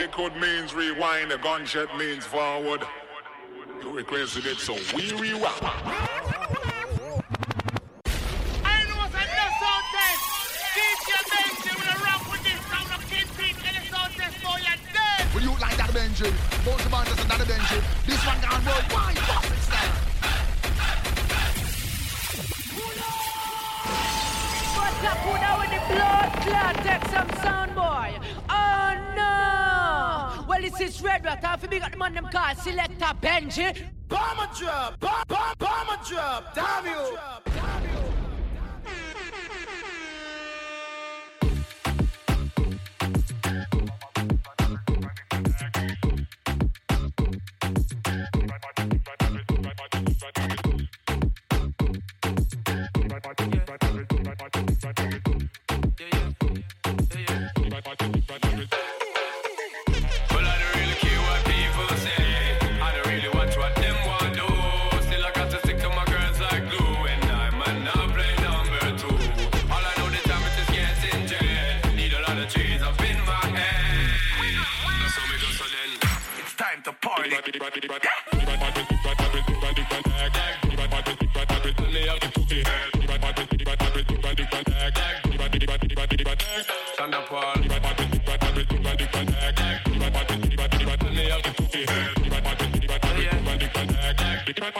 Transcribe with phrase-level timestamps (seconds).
[0.00, 2.80] Record means rewind, a gunshot means forward.
[3.82, 5.60] You requested it, so we rewind.
[8.64, 8.96] I know
[12.00, 15.34] rock with this round of kingpin and dead.
[15.34, 16.32] Will you like that Benji?
[18.06, 19.18] This one gone worldwide.
[19.28, 19.68] What's its
[24.80, 25.20] What's up?
[25.28, 26.74] Buddha with the blood clot.
[26.88, 28.39] Take some sound, boy
[30.78, 31.44] this is Red Rock.
[31.44, 32.54] I feel big at the man them car a
[33.14, 33.86] Benji.
[34.08, 37.18] Bomber drop, bomb, bomb, bomber drop, damn you.
[37.46, 37.99] Damn you.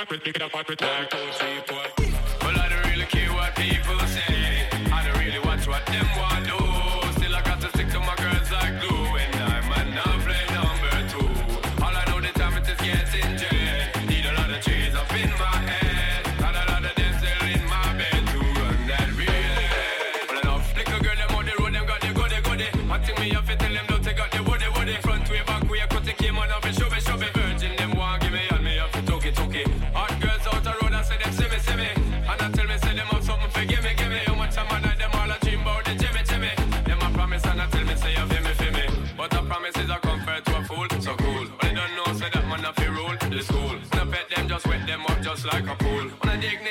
[0.01, 1.60] up, pick it up, pick it it up.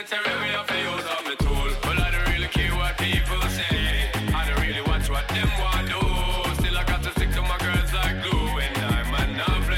[0.04, 0.56] planetary way
[2.00, 4.10] I don't really care what people say.
[4.34, 6.00] I don't really watch what them want do.
[6.62, 8.60] Still, I got to stick to my girls like glue.
[8.60, 9.76] And I'm a number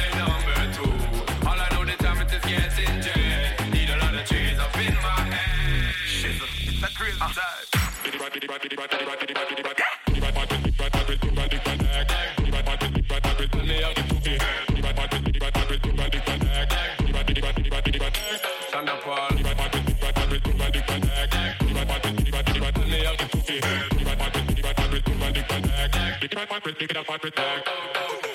[0.78, 0.94] two.
[1.48, 3.72] All I know the time it is getting.
[3.72, 4.26] Need a lot of
[4.60, 6.02] up in my head.
[26.52, 27.64] corporate, make it a corporate bag.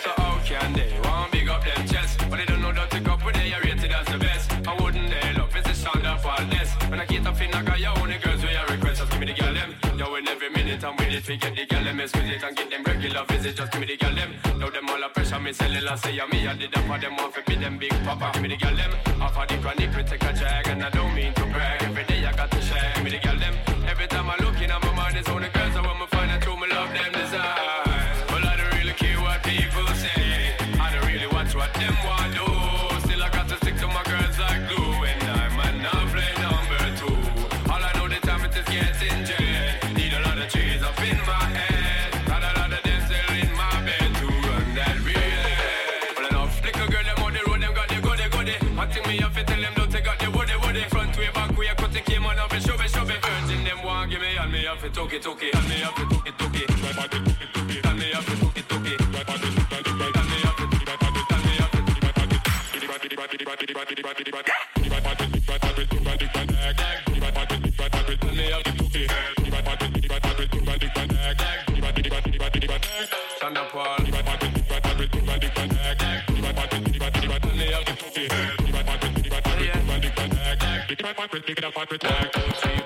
[0.01, 2.19] So how can they want big up them chest?
[2.31, 4.51] But they don't know that to go for they are rated as the best.
[4.67, 6.73] I wouldn't they love is a standard for this.
[6.89, 9.21] When I get up in I got your only girls with your requests, just give
[9.21, 9.71] me the girl them.
[9.99, 12.71] Yo, in every minute I'm with it, we get the girl them exquisite and get
[12.71, 14.31] them regular visits, just give me the girl them.
[14.59, 17.17] Now them all a pressure, me cellular say I'm me, I did that for them,
[17.17, 18.93] want to be them big papa, give me the girl them.
[19.21, 21.96] Half of the chronic, we take a drag and I don't mean to brag.
[55.27, 56.07] toque, dame up,
[73.77, 73.97] all.
[82.03, 82.86] Yeah.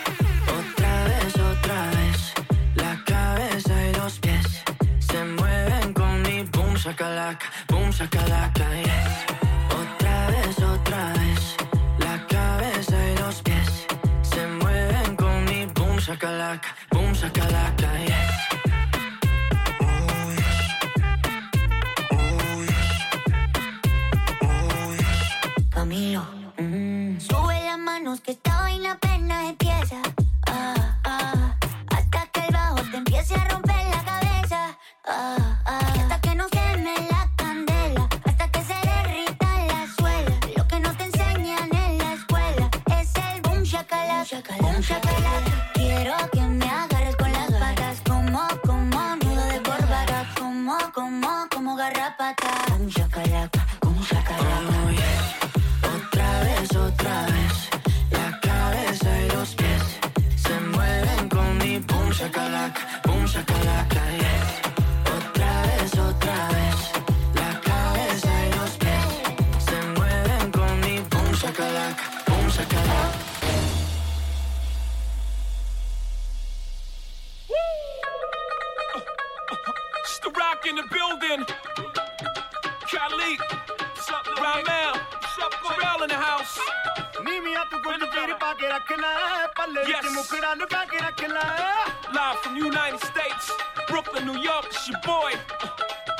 [94.86, 95.32] It's your boy.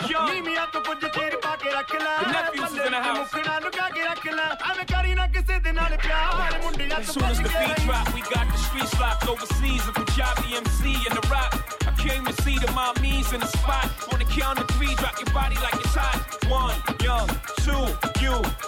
[0.02, 2.14] the ਨੀ ਮੀਆਂ ਤੂੰ ਕੁਝ ਚਿਰ ਪਾ ਕੇ ਰੱਖ ਲੈ
[2.60, 7.00] ਬੰਦੇ ਨੂੰ ਮੁਖੜਾ ਲੁਕਾ ਕੇ ਰੱਖ ਲੈ ਐਵੇਂ ਕਰੀ ਨਾ ਕਿਸੇ ਦੇ ਨਾਲ ਪਿਆਰ ਮੁੰਡਿਆਂ
[7.00, 11.24] ਤੋਂ ਬਚ ਕੇ ਰਹੀ We got the streets locked overseas with Panjabi MC and the
[11.34, 11.56] rock.
[11.86, 14.06] I came to see the mommies in the spot.
[14.12, 16.38] On the count of three, drop your body like it's hot.
[16.58, 16.78] One,
[17.10, 17.84] young, two,
[18.24, 18.65] you.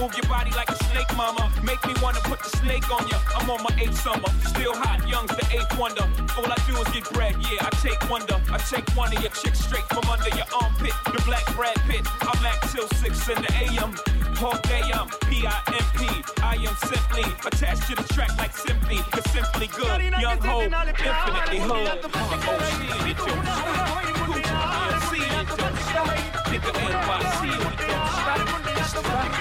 [0.00, 1.52] Move your body like a snake, mama.
[1.62, 3.18] Make me wanna put the snake on ya.
[3.36, 6.04] I'm on my eighth summer, still hot, young's the eighth wonder.
[6.38, 8.40] All I do is get bread, yeah, I take wonder.
[8.50, 10.94] I take one of your chicks straight from under your armpit.
[11.04, 14.19] The black Brad Pitt, I'm back till six in the AM.
[14.42, 16.00] All day I'm P-I-M-P.
[16.42, 20.00] I am simply attached to the track like simply, cause simply good.
[20.18, 22.00] Young ho, infinitely hood.
[22.02, 24.08] Oh shit, it don't stop.
[24.24, 26.08] Gucci, DMC, it don't stop.
[26.48, 28.40] Nigga NYC, it don't stop.
[28.78, 29.32] It's the rock.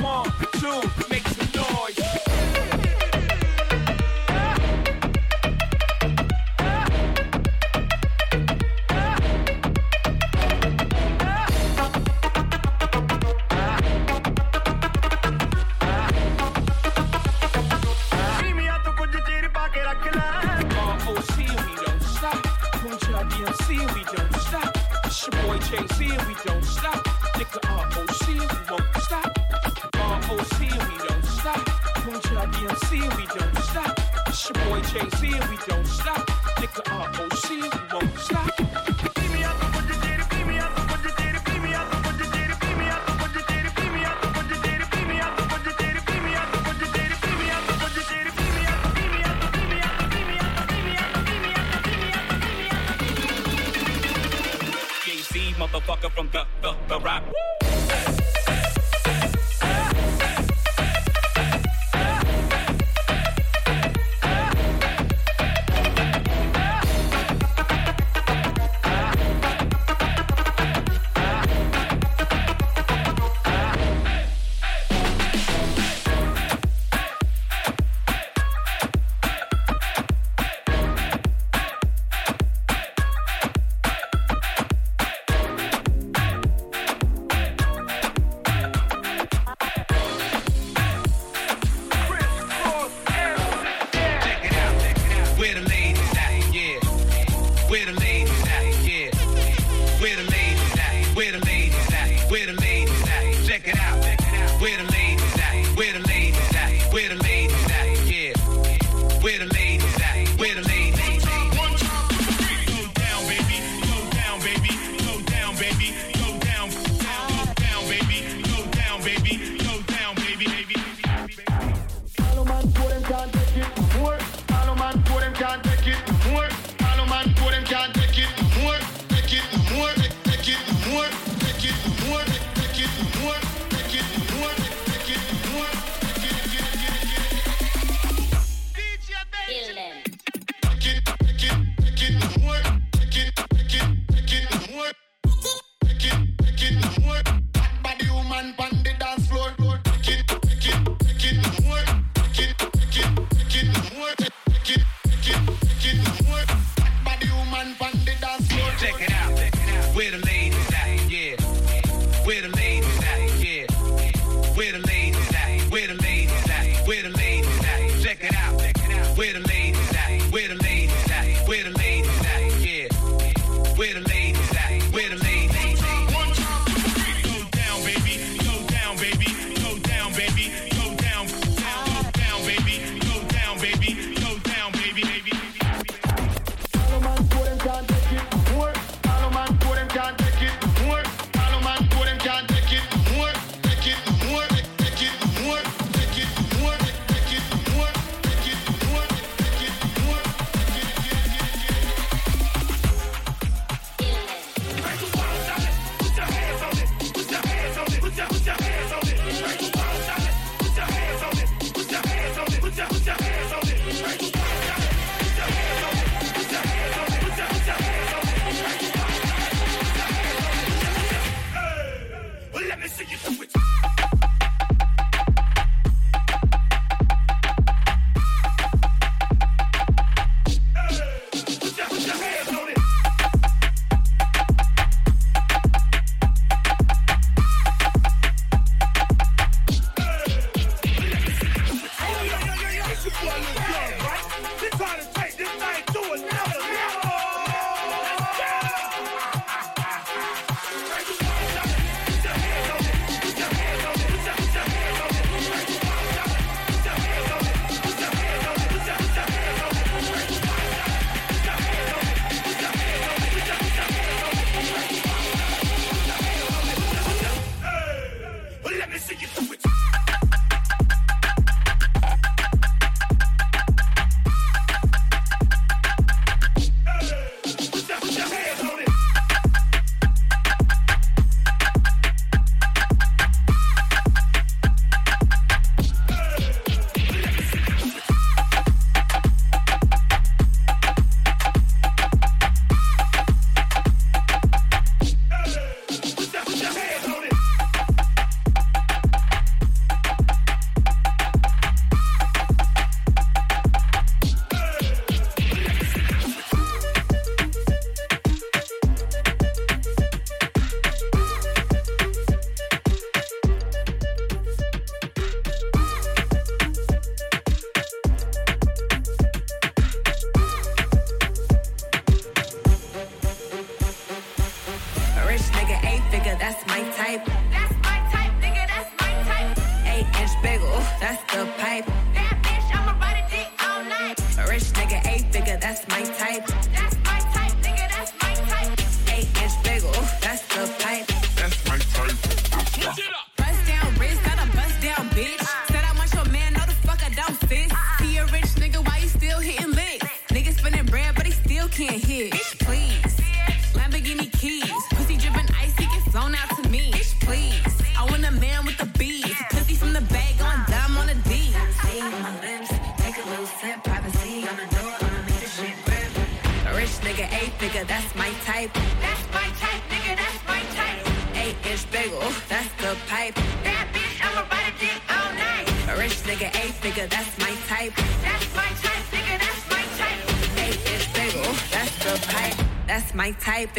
[0.00, 1.27] One, two, make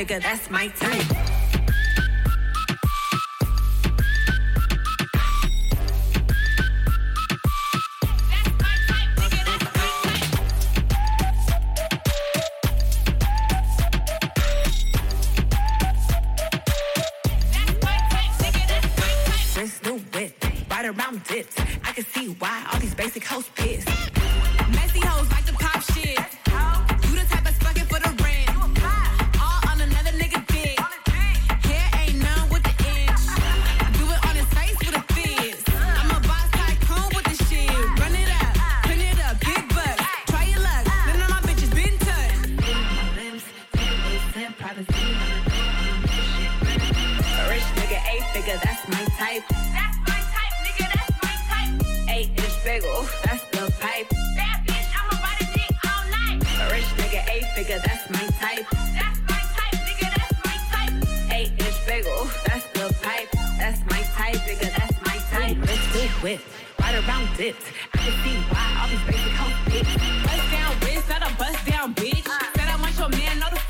[0.08, 1.19] that's my type.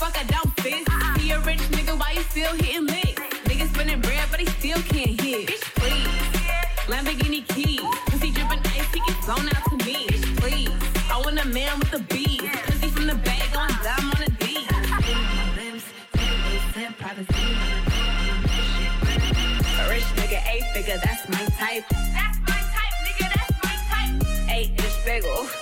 [0.09, 0.87] fuck I don't fit.
[0.89, 1.17] Uh-uh.
[1.17, 3.21] Be a rich nigga, why you still hitting licks?
[3.47, 5.47] Niggas spinning bread, but they still can't hit.
[5.47, 6.07] Bitch, please.
[6.91, 7.81] Lamborghini keys.
[8.07, 10.07] Pussy dripping ice, he gets blown out to me.
[10.07, 10.71] Bitch, please.
[11.11, 12.41] I want a man with a beat.
[12.41, 14.45] he from the bag, on dime on a D.
[15.57, 15.85] Lips,
[19.89, 21.85] rich nigga, eight figure, that's my type.
[21.89, 24.49] That's my type, nigga, that's my type.
[24.49, 25.58] Eight inch bagel.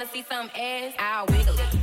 [0.00, 1.79] wanna see some ass, I'll wiggle it.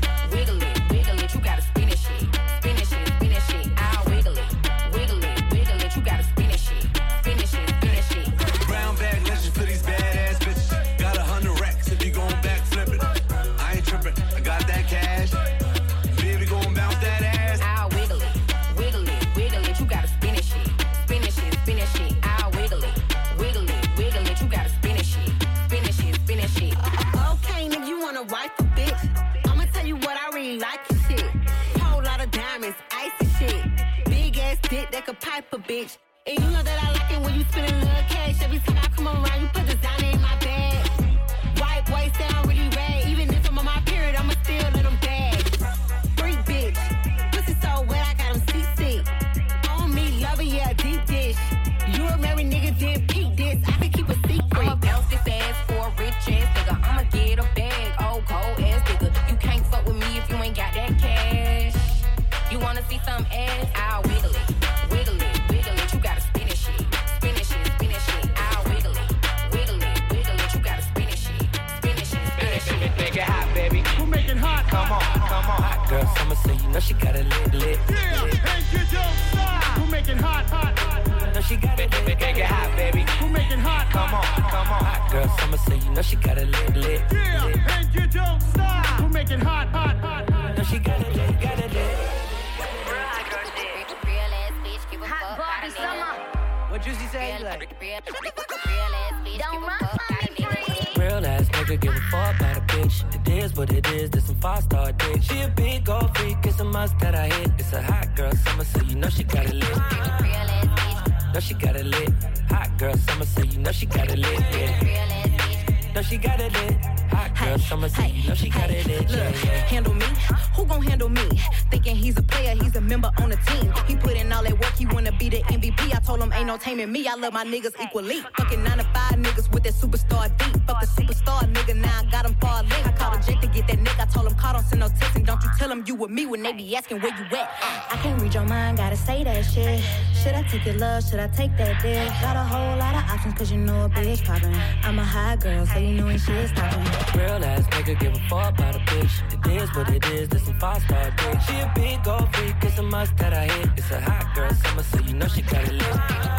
[126.78, 127.08] Taming me.
[127.08, 128.22] I love my niggas equally.
[128.38, 130.62] Fucking nine to five niggas with that superstar deep.
[130.68, 132.64] Fuck the superstar nigga, now I got him far.
[132.64, 134.02] I called a Jake to get that nigga.
[134.02, 136.12] I told him call, don't send no text and don't you tell him you with
[136.12, 137.50] me when they be asking where you at.
[137.92, 139.82] I can't read your mind, gotta say that shit.
[140.22, 141.04] Should I take your love?
[141.08, 142.08] Should I take that dick?
[142.22, 144.54] Got a whole lot of options, cause you know a bitch poppin'.
[144.84, 146.84] I'm a high girl, so you know when shit's stoppin'.
[147.18, 149.16] Real ass nigga give a fuck about a bitch.
[149.34, 151.42] It is what it is, this some five star dick.
[151.42, 153.70] She a big old freak, it's a must that I hit.
[153.78, 156.37] It's a hot girl summer, so you know she got it lit.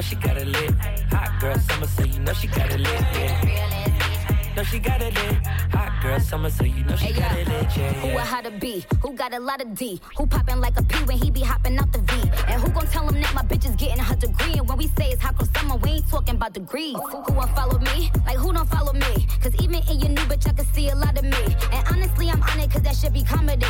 [0.00, 0.70] Know she got it lit.
[1.12, 3.00] Hot girl summer, so you know she got it lit.
[3.12, 4.54] Yeah.
[4.56, 5.46] Know she got it lit.
[5.76, 7.36] Hot girl summer, so you know she got yeah.
[7.36, 7.76] it lit.
[7.76, 8.24] Yeah, Who a yeah.
[8.24, 8.86] how to be?
[9.02, 10.00] Who got a lot of D?
[10.16, 12.30] Who poppin' like a P when he be hopping out the V?
[12.48, 14.54] And who gon' tell him that my bitch is getting her degree?
[14.54, 16.96] And when we say it's hot girl summer, we ain't talking about degrees.
[16.96, 18.10] Who won't follow me?
[18.24, 19.26] Like who don't follow me?
[19.42, 21.44] Cause even in your new bitch, I can see a lot of me.
[21.72, 23.66] And honestly, I'm on it cause that should be comedy.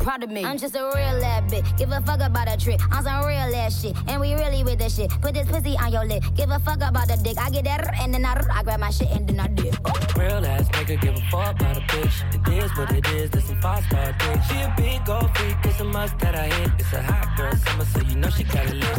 [0.00, 0.44] Proud of me.
[0.44, 1.78] I'm just a real ass bitch.
[1.78, 2.80] Give a fuck about a trick.
[2.90, 3.96] I'm some real ass shit.
[4.08, 5.10] And we really with this shit.
[5.20, 6.24] Put this pussy on your lip.
[6.34, 7.38] Give a fuck about the dick.
[7.38, 9.74] I get that and then I, I grab my shit and then I dip.
[10.16, 12.16] Real ass nigga give a fuck about a bitch.
[12.34, 14.40] It is what it is, this some five star dick.
[14.48, 16.70] She a big old freak, it's a must that I hit.
[16.78, 18.98] It's a hot girl summer, so you know she got it lit.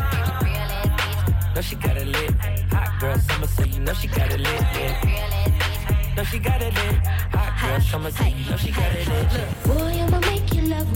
[1.56, 2.32] Know she got it lit.
[2.72, 4.62] Hot girl summer, so you know she got it lit.
[4.62, 6.16] Yeah.
[6.16, 7.08] Know she got it lit.
[7.34, 9.28] Hot girl summer, so you know she got it lit.
[9.34, 9.54] Yeah.
[9.66, 10.31] Boy, I'ma make you love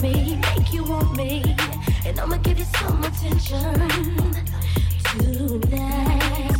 [0.02, 1.42] me, make you want me,
[2.04, 3.74] and I'ma give you some attention
[5.04, 6.56] tonight.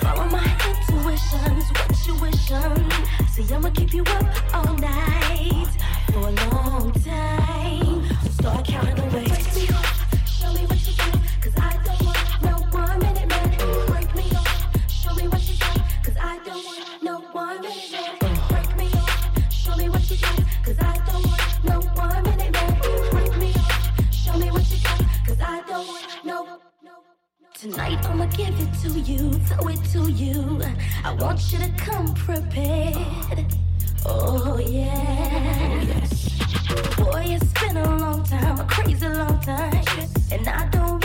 [0.00, 2.90] Follow my intuitions, what you wishing.
[3.32, 5.33] See, I'ma keep you up all night
[28.44, 30.60] give it to you, throw it to you.
[31.04, 33.46] I want you to come prepared.
[34.04, 36.00] Oh yeah.
[36.96, 39.84] Boy, it's been a long time, a crazy long time.
[40.30, 41.03] And I don't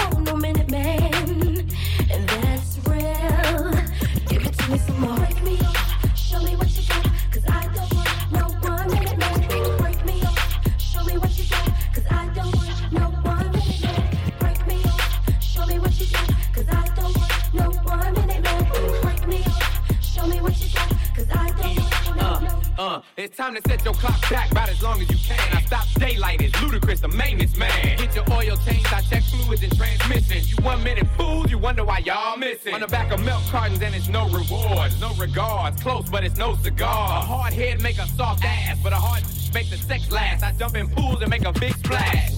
[23.68, 25.58] set your clock back about as long as you can.
[25.58, 27.98] I stop daylight, it's ludicrous, the maintenance man.
[27.98, 30.52] Get your oil changed, I check fluids and transmissions.
[30.52, 32.74] You one minute fools, you wonder why y'all missing.
[32.74, 35.82] On the back of milk cartons, and it's no rewards, no regards.
[35.82, 37.22] Close, but it's no cigar.
[37.22, 40.44] A hard head make a soft ass, but a hard make the sex last.
[40.44, 42.29] I jump in pools and make a big splash.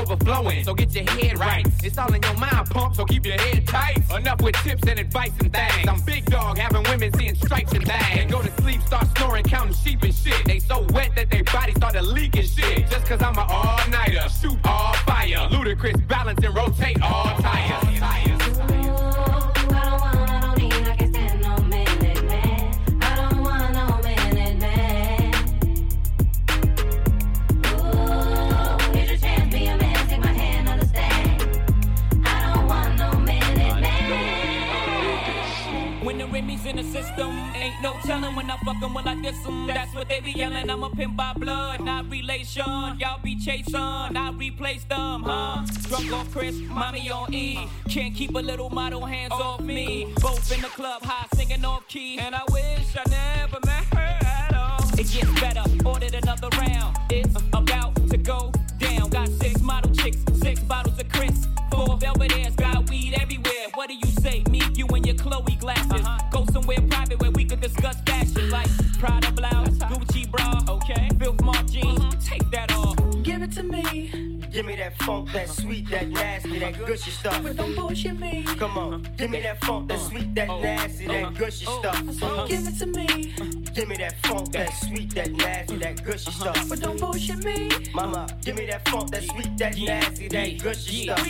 [0.00, 1.66] Overflowing, so get your head right.
[1.84, 3.98] It's all in your mind, pump, so keep your head tight.
[4.16, 5.88] Enough with tips and advice and things.
[5.88, 8.04] I'm big dog, having women seeing stripes and things.
[8.12, 10.42] And go to sleep, start snoring, counting sheep and shit.
[10.46, 12.88] They so wet that their bodies started leaking shit.
[12.88, 15.48] Just cause I'm an all-nighter, shoot all fire.
[15.50, 17.36] Ludicrous balance and rotate all
[37.90, 39.66] no telling when I fuck fuck 'em, will I diss 'em.
[39.66, 40.70] That's what they be yelling.
[40.70, 42.98] I'm a pin by blood, not relation.
[42.98, 45.64] Y'all be chasing, I replace them, huh?
[45.88, 47.68] Drunk off Cris, mommy on E.
[47.88, 49.42] Can't keep a little model hands oh.
[49.42, 50.12] off me.
[50.20, 52.18] Both in the club, high, singing off key.
[52.18, 54.82] And I wish I never met her at all.
[54.98, 56.96] It gets better, ordered another round.
[57.10, 59.10] It's about to go down.
[59.10, 61.48] Got six model chicks, six bottles of Cris.
[61.70, 63.66] Four Belvedere's, got weed everywhere.
[63.74, 64.42] What do you say?
[64.50, 65.92] Me, you, and your Chloe glasses.
[65.92, 66.18] Uh-huh.
[66.30, 67.20] Go somewhere private
[67.82, 71.08] where discuss fashion, like Prada blouse, Gucci bra, okay?
[71.18, 72.12] Filth Mark jeans, uh-huh.
[72.22, 72.96] take that off.
[73.22, 74.38] Give it to me.
[74.52, 76.86] Give me that funk, that sweet, that nasty, that uh-huh.
[76.86, 77.42] gushy stuff.
[77.42, 78.44] But don't bullshit me.
[78.58, 79.12] Come on, uh-huh.
[79.16, 82.22] give me that funk, that sweet, that nasty, that gushy stuff.
[82.22, 82.46] Uh-huh.
[82.46, 83.59] Give it to me.
[83.80, 86.52] Give me that funk, that sweet, that nasty, that gushy uh-huh.
[86.52, 86.68] stuff.
[86.68, 87.70] But don't bullshit me.
[87.94, 91.26] Mama, give me that funk, that sweet, that nasty, that gushy stuff.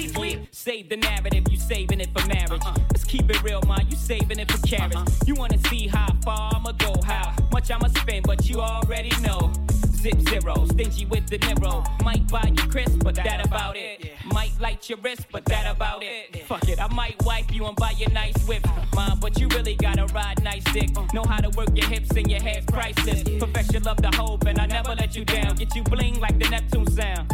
[0.51, 2.61] Save the narrative, you saving it for marriage.
[2.63, 2.75] Uh-huh.
[2.91, 3.87] Let's keep it real, man.
[3.89, 4.89] You saving it for uh-huh.
[4.89, 5.09] carriage.
[5.27, 9.53] You wanna see how far I'ma go, how much I'ma spend, but you already know.
[10.01, 11.85] Zip zero, stingy with the Nero.
[12.03, 14.13] Might buy you crisp, but that about it.
[14.25, 16.43] Might light your wrist, but that about it.
[16.47, 18.67] Fuck it, I might wipe you and buy you nice whip.
[18.95, 20.89] Mom, but you really gotta ride nice dick.
[21.13, 23.23] Know how to work your hips and your head's priceless.
[23.39, 25.55] Perfection, love the hope, and I never let you down.
[25.57, 27.31] Get you bling like the Neptune sound.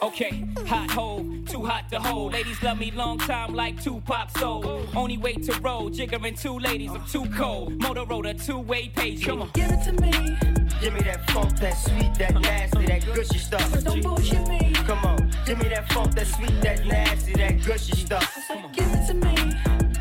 [0.00, 2.32] Okay, hot hole, too hot to hold.
[2.32, 4.86] Ladies love me long time like Tupac soul.
[4.94, 7.76] Only way to roll, jiggering two ladies, I'm too cold.
[7.80, 9.50] Motorola two-way page, come on.
[9.52, 10.63] Give it to me.
[10.84, 13.72] Give me that funk, that sweet, that nasty, that gushy stuff.
[13.72, 14.70] But don't bullshit me.
[14.84, 18.38] Come on, give me that funk, that sweet, that nasty, that gushy stuff.
[18.70, 19.34] Give it to me.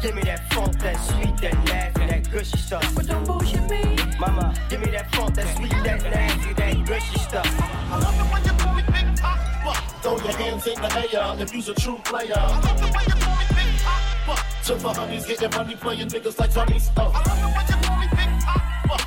[0.01, 2.93] Give me that funk, that sweet, that nasty, that gushy stuff.
[2.93, 3.95] But don't bullshit me.
[4.19, 7.47] Mama, give me that funk, that sweet, that nasty, that gushy stuff.
[7.47, 9.77] I love it when you call me Big Pop.
[10.03, 12.33] Throw your hands in the air if you's a true player.
[12.35, 13.79] I love it when you call me Big
[14.25, 14.39] Pop.
[14.65, 16.91] To the honeys, getting money, playing niggas like dummies.
[16.97, 17.09] Oh.
[17.15, 17.82] I love it when you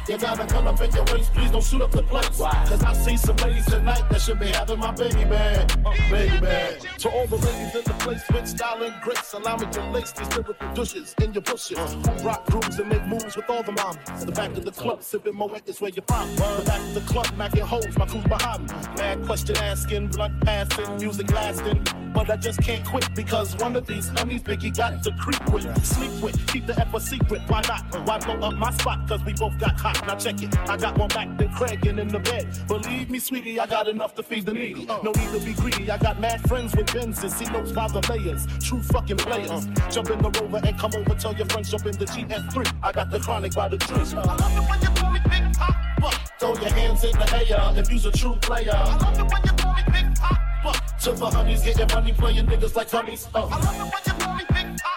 [0.09, 2.29] You gotta come up in your waist, please don't shoot up the place.
[2.39, 5.67] Cause I see some ladies tonight that should be having my baby man.
[5.85, 6.79] Oh, baby man.
[6.99, 10.13] To all the ladies in the place with style and grace, allow me to lace
[10.13, 11.97] these lyrical douches in your bushes.
[12.23, 14.25] Rock grooves and make moves with all the mamas.
[14.25, 16.37] The back of the club, sipping Moet is where you find me.
[16.37, 18.77] The back of the club, macking holes, my crew's behind me.
[18.97, 21.85] Mad question asking, blunt passing, music lasting.
[22.15, 25.85] But I just can't quit because one of these honeys Biggie got to creep with,
[25.85, 27.43] sleep with, keep the F a secret.
[27.49, 27.85] Why not?
[28.07, 29.07] Why blow up my spot?
[29.09, 30.07] Cause we both got hot.
[30.07, 30.57] Now check it.
[30.69, 32.47] I got more back than Craig and in the bed.
[32.69, 34.87] Believe me, sweetie, I got enough to feed the needy.
[34.87, 35.91] No need to be greedy.
[35.91, 37.31] I got mad friends with Benzes.
[37.31, 38.47] See those by the layers.
[38.61, 39.67] True fucking players.
[39.91, 41.15] Jump in the rover and come over.
[41.15, 42.77] Tell your friends jump in the GS3.
[42.83, 43.97] I got the chronic by the tree.
[43.97, 45.47] I love it when you me Big.
[46.39, 48.73] Throw your hands in the air if you's a true player.
[48.75, 51.01] I love it when you call me Big Pop.
[51.01, 53.29] To the honeys, getting money, playing niggas like dummies.
[53.35, 53.45] Oh.
[53.45, 53.49] Uh.
[53.51, 54.96] I love it when you call me Big Pop.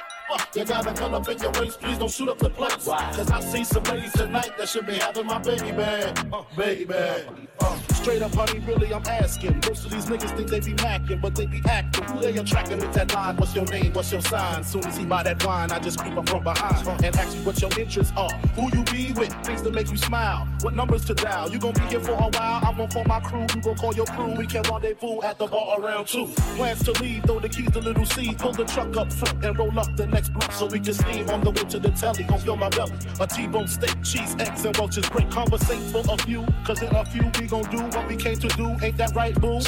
[0.55, 2.85] You gotta come up in your waist, please don't shoot up the place.
[2.85, 5.71] Cause I see some ladies tonight that should be having my baby.
[5.71, 7.48] Uh, baby.
[7.93, 9.61] Straight up, honey, really, I'm asking.
[9.67, 12.05] Most of these niggas think they be macking, but they be acting.
[12.05, 13.35] Who they attracting with that line?
[13.35, 13.93] What's your name?
[13.93, 14.63] What's your sign?
[14.63, 17.43] Soon as he buy that wine, I just creep up from behind and ask you
[17.43, 18.31] what your interests are.
[18.55, 19.33] Who you be with?
[19.45, 20.47] Things to make you smile.
[20.61, 21.51] What numbers to dial?
[21.51, 22.65] You gon' be here for a while.
[22.65, 23.45] I'm on for my crew.
[23.53, 24.33] You gon' call your crew.
[24.33, 26.27] We can rendezvous at the bar around two.
[26.55, 28.33] Plans to leave, throw the keys to little C.
[28.33, 31.29] Pull the truck up front and roll up the next block so we can steam
[31.29, 32.23] on the way to the telly.
[32.23, 32.93] Gon' fill my belly.
[33.19, 35.29] A T-bone steak, cheese, eggs, and Welch's break.
[35.29, 38.47] Conversate for a few, cause in a few we gon' do what we came to
[38.49, 38.75] do.
[38.83, 39.59] Ain't that right, boo?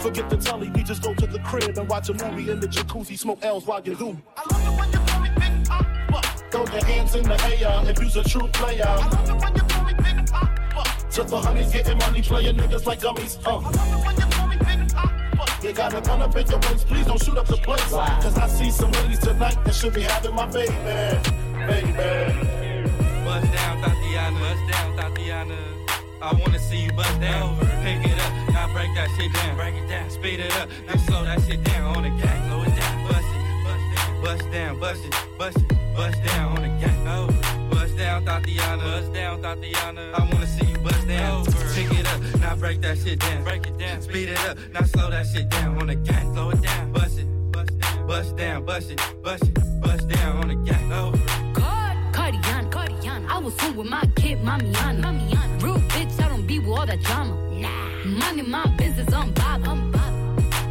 [0.00, 2.66] Forget the telly, we just go to the crib and watch a movie in the
[2.66, 4.18] jacuzzi, smoke L's while you do.
[4.36, 6.24] I love it when you call me Big Pop.
[6.50, 8.84] Throw your hands in the air if you's a true player.
[8.86, 11.10] I love it when you call me Big Pop.
[11.10, 13.38] To the honeys, getting money, playing niggas like dummies.
[13.46, 13.58] Uh.
[13.58, 15.64] I love it when you call me Big Pop.
[15.64, 17.90] You gotta come up in your waist, please don't shoot up the place.
[17.90, 20.72] Cause I see some ladies tonight that should be having my baby.
[21.66, 21.92] Baby.
[23.24, 24.40] Bust down, Thotiana.
[24.40, 25.83] Bust down, Thotiana.
[26.24, 27.58] I wanna see you bust down.
[27.84, 29.56] Pick it up, now break that shit down.
[29.56, 32.48] Break it down, speed it up, now slow that shit down on the gang.
[32.48, 36.68] Slow it down, bust it, bust down, bust it, bust it, bust down on the
[36.80, 37.06] gang.
[37.06, 37.26] Oh,
[37.70, 38.80] bust down, Thotiana.
[38.80, 40.14] Bust down, Thotiana.
[40.14, 41.44] I wanna see you bust down.
[41.74, 43.44] Pick it up, now break that shit down.
[43.44, 46.32] Break it down, speed it up, now slow that shit down on the gang.
[46.32, 50.36] Slow it down, bust it, bust down, bust down, bust it, bust it, bust down
[50.38, 50.90] on the gang.
[50.90, 51.12] Oh.
[52.12, 53.28] Cardiana, Cardiana.
[53.28, 55.02] I was home with my kid, Mamiana.
[55.02, 55.73] Mamiana.
[56.54, 57.34] Be with all that drama.
[57.50, 58.04] Nah.
[58.04, 59.66] Money, my business, I'm Bob.
[59.66, 60.02] I'm Bob.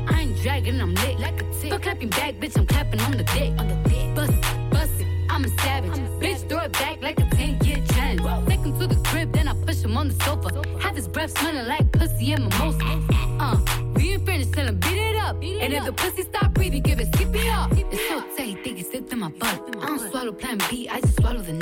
[0.08, 1.72] I ain't dragging, I'm lit like a tick.
[1.72, 3.52] But clapping back, bitch, I'm clapping on the dick.
[3.60, 4.16] On the dick.
[4.16, 5.92] Bust it, bust it, I'm a savage.
[5.92, 8.22] I'm a bitch, throw it back like a 10 year challenge.
[8.48, 10.50] Take him to the crib, then I push him on the sofa.
[10.80, 13.02] Have his breath smelling like pussy and mimosa.
[13.40, 13.58] Uh,
[13.96, 15.36] we ain't finished, tell him beat it up.
[15.36, 17.72] and if the pussy stop breathing, give it skip it up.
[17.74, 19.76] It's so tight, think it slipped in my butt.
[19.82, 21.54] I don't swallow plan B, I just swallow the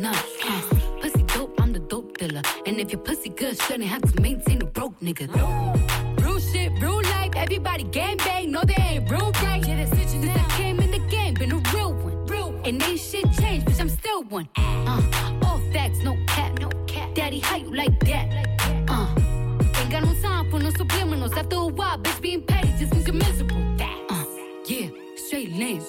[2.21, 2.61] Nasty.
[2.65, 5.27] if your pussy good, shouldn't have to maintain a broke nigga.
[6.23, 9.65] Real shit, real life, everybody gang bang, no they ain't real right.
[9.67, 12.25] Yeah, that's Since I came in the game, been a real one.
[12.27, 12.61] Real one.
[12.65, 14.47] And ain't shit changed, bitch, I'm still one.
[14.55, 17.15] Uh, all facts, no cap, no cap.
[17.15, 18.27] Daddy, how you like that?
[18.87, 19.07] Uh,
[19.79, 21.35] ain't got no time for no subliminals.
[21.35, 23.57] After a while, bitch, being petty just means you're miserable.
[24.09, 24.25] Uh,
[24.67, 25.81] yeah, straight lame.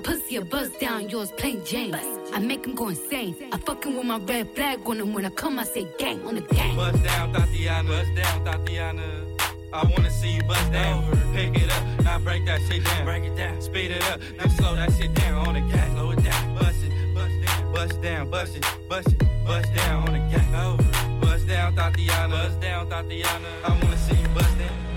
[0.00, 1.94] My pussy a buzz down, yours plain Jane.
[2.32, 3.36] I make him go insane.
[3.52, 5.12] I fucking with my red flag on him.
[5.12, 6.74] When I come, I say gang on the gang.
[6.74, 7.86] Bust down, Thotiana.
[7.86, 9.38] Bust down, Thotiana.
[9.74, 11.04] I wanna see you bust down.
[11.34, 13.04] Pick it up, now break that shit down.
[13.04, 13.60] Break it down.
[13.60, 15.92] Speed it up, now slow that shit down on the gas.
[15.92, 16.54] Slow it down.
[16.54, 20.64] Bust it, bust down, bust down, bust it, bust it, bust down on the gas.
[20.64, 21.20] Over.
[21.20, 22.30] Bust down, Thotiana.
[22.30, 23.50] Bust down, Thotiana.
[23.64, 24.89] I wanna see you bust down.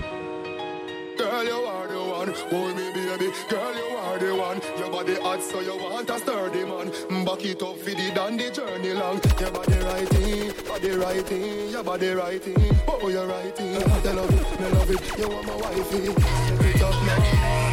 [1.24, 2.28] Girl, you are the one.
[2.50, 3.32] Hold me, baby.
[3.48, 4.60] Girl, you are the one.
[4.78, 6.88] Your body hot, so you want a sturdy man.
[7.24, 9.22] Back it up for the dandy journey long.
[9.40, 12.54] Your body righty, body righty, your body righty.
[12.86, 13.74] Oh, you're righty.
[13.74, 15.18] I love it, me love it.
[15.18, 16.12] You want my wifey.
[16.12, 17.63] Set it up now.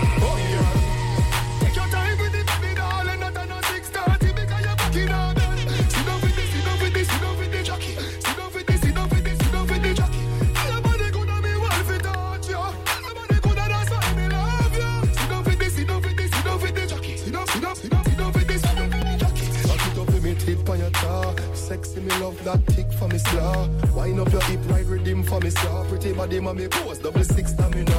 [26.21, 26.27] Slaw.
[26.27, 27.91] Pretty body mommy pose double six stamina.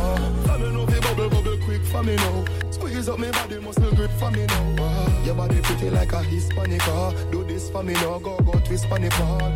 [0.46, 2.44] For me know fi bubble bubble quick for me now.
[2.70, 5.22] Squeeze up me body muscle grip for me now.
[5.24, 6.82] Your body pretty like a Hispanic.
[7.30, 8.18] Do this for me now.
[8.18, 9.52] Go go twist for me ball.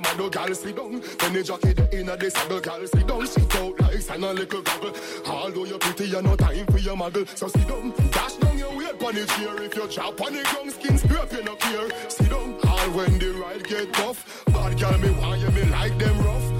[0.00, 0.54] No a mad girl.
[0.54, 0.92] Sit down.
[0.92, 2.86] When the jockey the inna the saddle, girl.
[2.86, 3.26] Sit down.
[3.26, 4.94] Sit out like sand a little goggle.
[5.26, 7.26] Although you're pretty, you no time for your muggle.
[7.36, 7.92] So sit down.
[8.10, 9.62] Dash down your weight pon the chair.
[9.62, 11.88] If you drop on the ground, skin scrape you no care.
[12.10, 12.58] Sit down.
[12.66, 14.44] All when the ride get tough.
[14.46, 16.57] Bad girl me want you me like them rough.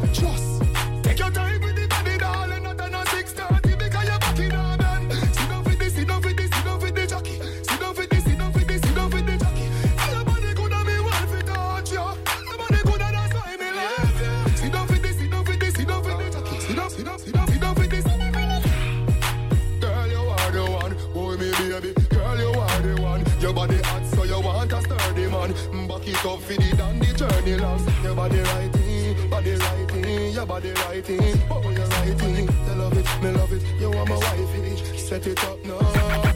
[27.48, 27.86] Journey long.
[28.02, 31.18] Your body righty, body righty, your body righty.
[31.50, 32.42] Oh, you're righty.
[32.42, 33.62] You love it, me love it.
[33.80, 34.98] You want my wifey.
[34.98, 36.27] Set it up now.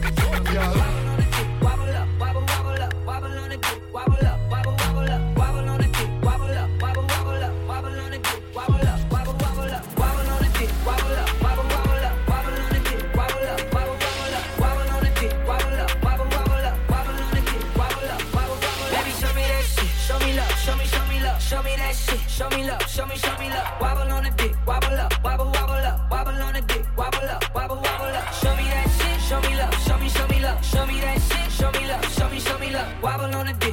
[33.01, 33.72] Wobble on the dick,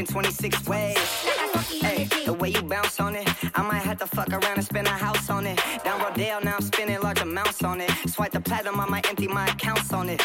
[0.00, 0.96] in 26 ways.
[1.82, 4.86] Hey, the way you bounce on it, I might have to fuck around and spend
[4.86, 5.60] a house on it.
[5.84, 7.90] Down Rodeo, now I'm spending large amounts on it.
[8.08, 10.22] Swipe the platinum, I might empty my accounts on it.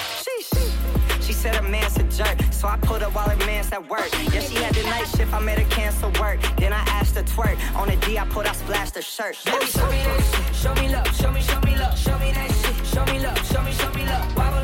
[1.22, 4.10] She said her man's a jerk, so I put her while her man's at work.
[4.34, 6.40] Yeah, she had the night shift, I made her cancel work.
[6.58, 7.58] Then I asked her twerk.
[7.76, 9.36] On the D, I put, I splashed her shirt.
[9.36, 10.56] Show me that shit.
[10.56, 11.08] Show me love.
[11.18, 11.98] Show me, show me love.
[12.00, 12.86] Show me that shit.
[12.88, 13.38] Show me love.
[13.52, 14.38] Show me, show me love.
[14.38, 14.55] Wobble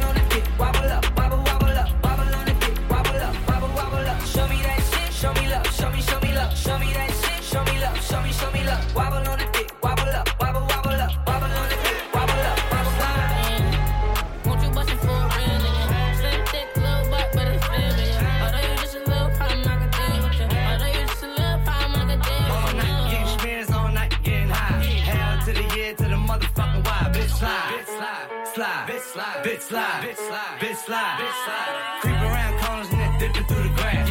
[29.62, 31.99] bitch slide, bitch slide, bitch slide, bitch slide.
[32.01, 34.09] Creep around corners and then dipping through the grass.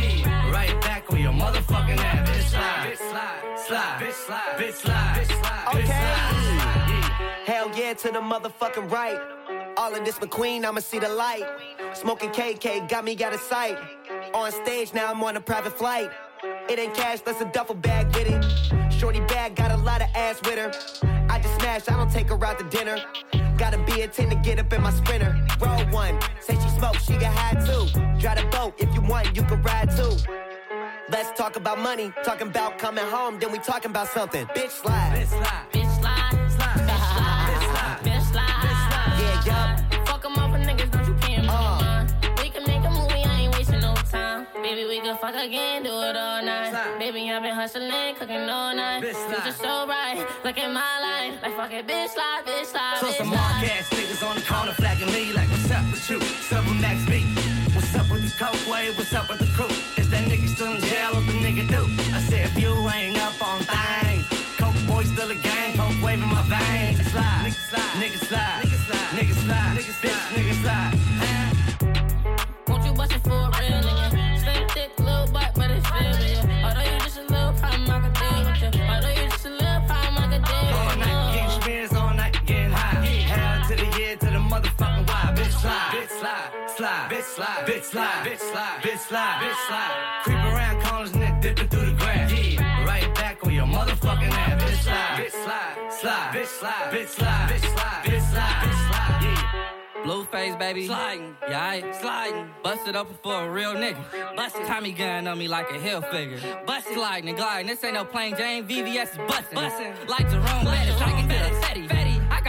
[0.52, 2.28] Right back on your motherfucking ass.
[2.28, 7.46] Bitch slide, bitch slide, slide, bitch slide, bitch slide, bitch slide, bitch slide.
[7.46, 9.18] Hell yeah to the motherfucking right.
[9.76, 11.44] All of this McQueen, I'ma see the light.
[11.94, 13.76] Smoking KK got me out of sight.
[14.34, 16.10] On stage now, I'm on a private flight.
[16.42, 18.92] It ain't cash, that's a duffel bag with it.
[18.92, 20.70] Shorty bag got a lot of ass with her.
[21.28, 22.98] I just smash, I don't take her out to dinner.
[23.58, 25.36] Gotta be a 10 to get up in my sprinter.
[25.60, 27.86] Roll one, say she smoke, she get high too.
[28.18, 30.16] Drive the boat, if you want, you can ride too.
[31.10, 34.46] Let's talk about money, talking about coming home, then we talking about something.
[34.46, 35.12] Bitch slide.
[35.16, 35.89] Bitch slide,
[44.70, 46.70] Baby, we can fuck again, do it all night.
[47.00, 49.02] Baby, I've been hustling, cooking all night.
[49.02, 49.42] Bitch slide.
[49.42, 50.24] Future so right.
[50.44, 51.42] look at my life.
[51.42, 54.42] Like fuck it, bitch slide, bitch slide, So bitch some mark ass niggas on the
[54.42, 56.18] corner flagging me like, what's up with you?
[56.20, 57.26] What's up with Max B?
[57.74, 58.96] What's up with the coke wave?
[58.96, 59.74] What's up with the crew?
[59.98, 61.18] Is that nigga still in jail?
[61.18, 61.82] What the nigga do?
[62.14, 64.22] I said, if you ain't up on things,
[64.54, 67.10] coke boy still a gang, coke wave in my veins.
[67.10, 68.69] Slide, nigga slide, nigga slide, nigga slide,
[87.20, 90.20] bitch slide, bitch slide, bitch slide, bitch slide, bitch slide.
[90.24, 92.32] Creep around corners and dipping through the grass.
[92.32, 94.62] Yeah, right back on your motherfucking ass.
[94.62, 99.20] Bitch slide, bitch slide, slide, bitch slide, bitch slide, bitch slide, bitch slide, bitch slide.
[99.22, 100.04] Yeah.
[100.04, 100.86] Blueface, baby.
[100.86, 101.36] Sliding.
[101.48, 102.50] Yeah, I sliding.
[102.62, 104.02] Busted open for a real nigga.
[104.34, 104.66] Busted.
[104.66, 106.40] Tommy gun on me like a hill figure.
[106.66, 106.94] Busted.
[106.94, 107.66] Sliding and gliding.
[107.66, 108.66] This ain't no plain Jane.
[108.66, 109.54] VVS is busting.
[109.54, 109.92] Busting.
[110.08, 111.99] Like Jerome can get a fetty.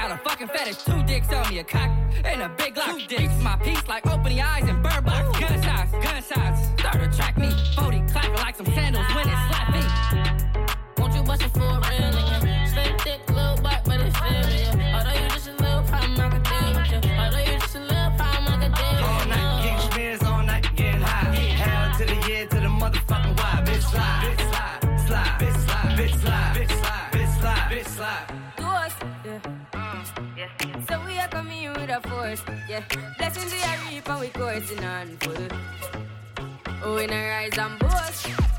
[0.02, 0.06] Fetty.
[0.06, 0.78] I got a fucking fetish.
[0.84, 1.60] Two dicks on me.
[1.60, 1.90] A cock
[2.26, 2.98] and a big lock.
[2.98, 3.34] Two dicks.
[3.42, 5.40] my piece like open opening eyes and bird box.
[5.40, 5.92] Gunshots.
[5.92, 6.68] Gunshots.
[6.80, 7.50] Start to track me.
[7.76, 10.72] 40 clapping like some sandals when it slap me.
[10.98, 12.68] Won't you bust it for a real nigga?
[12.70, 14.98] Slim, thick, little butt, but it's real, yeah.
[14.98, 17.12] Although you just a little problem, I could deal with you.
[17.12, 20.76] Although you just a little problem, I could deal All night getting spins, all night
[20.76, 21.36] getting high.
[21.36, 23.64] Hell to the year, to the motherfucking why.
[23.66, 25.51] Bitch slide, bitch slide, slide,
[31.92, 32.44] a force.
[32.70, 32.84] Yeah.
[33.18, 35.48] Blessings we are reap and we coursing on full.
[36.84, 38.51] Oh, we not rise and boast.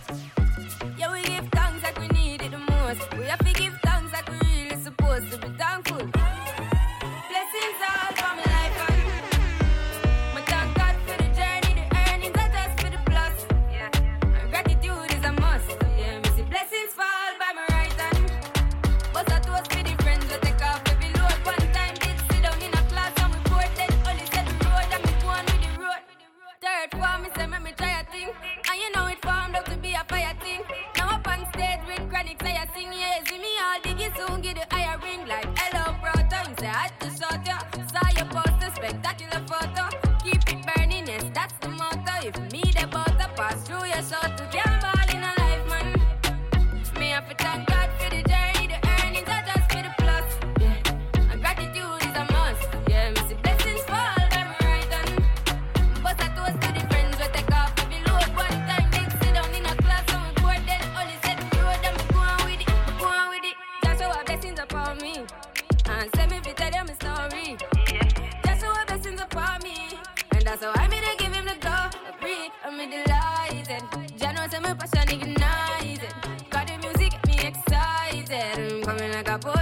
[79.25, 79.62] Music get me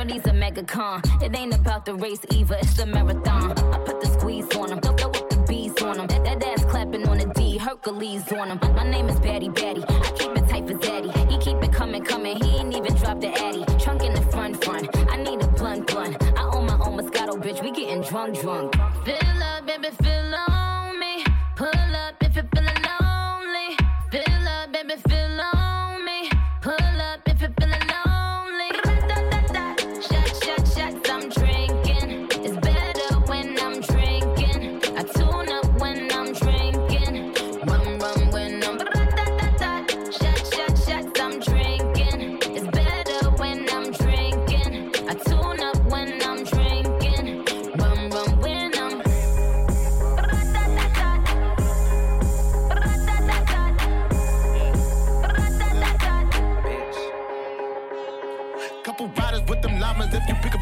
[0.00, 1.02] Shorty's a mega con.
[1.20, 3.50] It ain't about the race either, it's a marathon.
[3.50, 6.06] I put the squeeze on him, go with the bees on him.
[6.06, 7.58] That, that ass clapping on a D.
[7.58, 8.74] Hercules on him.
[8.74, 11.10] My name is Batty Batty, I keep it tight for Daddy.
[11.30, 13.62] He keep it coming, coming, he ain't even dropped the Addy.
[13.78, 16.16] Trunk in the front, front, I need a blunt, blunt.
[16.22, 18.74] I own my own Moscato, bitch, we getting drunk, drunk.
[19.04, 21.24] Fill up, baby, fill on me.
[21.56, 22.19] Pull up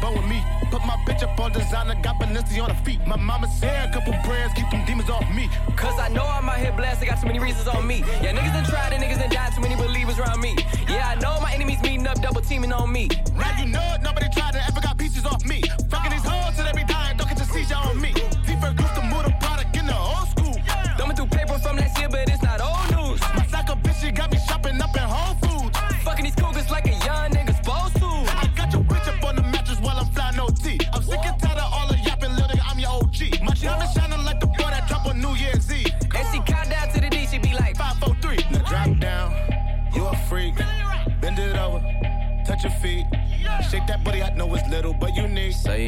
[0.09, 0.43] if you pick a bone with me.
[0.71, 2.99] Put my bitch up on designer, got Balenci on her feet.
[3.07, 5.49] My mama said a couple prayers, keep them demons off me.
[5.75, 7.99] Cause I know I'm out here blasted, got too many reasons on me.
[8.21, 10.55] Yeah, niggas done tried and niggas done died, too many believers around me.
[10.87, 13.09] Yeah, I know my enemies meeting up, double teaming on me.
[13.35, 15.63] Now you know it, nobody tried to ever got pieces off me.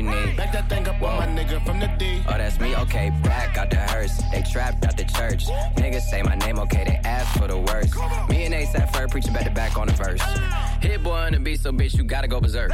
[0.01, 0.37] So unique.
[0.37, 2.23] Back that thing up on my nigga from the D.
[2.27, 3.11] Oh, that's me, okay.
[3.23, 4.21] Back out the hearse.
[4.31, 5.45] They trapped out the church.
[5.75, 6.83] Niggas say my name, okay.
[6.85, 7.95] They ask for the worst.
[8.29, 10.21] Me and Ace at first preaching back to back on the verse.
[10.81, 12.71] Hit-Boy on the beat, so bitch, you gotta go berserk.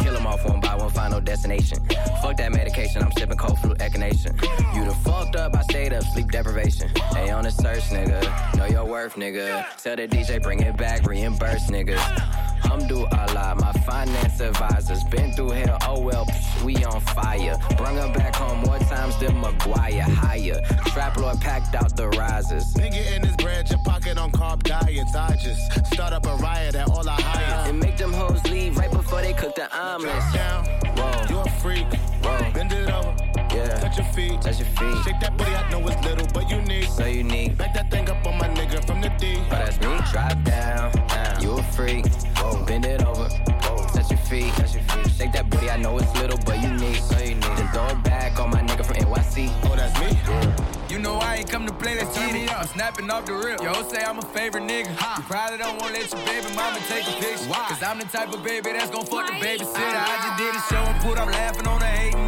[0.00, 1.78] Kill them off one by one, final destination.
[2.22, 4.32] Fuck that medication, I'm sipping cold flu echinacea.
[4.74, 6.90] You the fucked up, I stayed up, sleep deprivation.
[7.12, 8.56] They on the search, nigga.
[8.56, 9.64] Know your worth, nigga.
[9.82, 12.45] Tell the DJ, bring it back, reimburse, niggas.
[12.76, 15.02] Hamdu Allah, my finance advisors.
[15.04, 17.56] Been through hell, oh well, psh, we on fire.
[17.78, 20.02] Bring her back home more times than Maguire.
[20.02, 20.60] Higher.
[20.88, 22.74] Trap Lord packed out the risers.
[22.74, 25.14] Nigga in his bread, your pocket on carb diets.
[25.14, 27.70] I just start up a riot at all I hire.
[27.70, 30.32] And make them hoes leave right before they cook the omelets.
[30.34, 30.66] Down,
[30.96, 31.86] Whoa, you a freak.
[32.22, 33.14] whoa, Bend it over,
[33.56, 33.80] yeah.
[33.80, 34.40] touch your feet.
[34.40, 34.96] Touch your feet.
[35.04, 36.84] Shake that booty, I know it's little, but unique.
[36.84, 37.56] So unique.
[37.56, 39.36] Back that thing up on my nigga from the D.
[39.38, 39.98] Oh, that's me.
[40.12, 40.92] Drop down.
[41.40, 42.06] You a freak.
[42.38, 42.64] Whoa.
[42.64, 43.28] Bend it over.
[43.28, 43.86] Whoa.
[43.94, 44.52] Touch your feet.
[44.54, 45.12] Touch your feet.
[45.16, 45.70] Shake that booty.
[45.70, 46.96] I know it's little, but unique.
[46.96, 47.40] So unique.
[47.56, 49.50] Then throw it back on my nigga from NYC.
[49.64, 50.66] Oh, that's me.
[50.88, 52.66] You know I ain't come to play, let's get it up.
[52.68, 53.60] Snapping off the rip.
[53.60, 54.88] Yo, say I'm a favorite nigga.
[54.88, 57.44] You probably don't wanna let your baby mama take a picture.
[57.50, 57.66] Why?
[57.68, 59.92] Cause I'm the type of baby that's gon' fuck the babysitter.
[59.92, 60.08] Ah.
[60.08, 62.25] I just did a show and put up laughing on a hating nigga.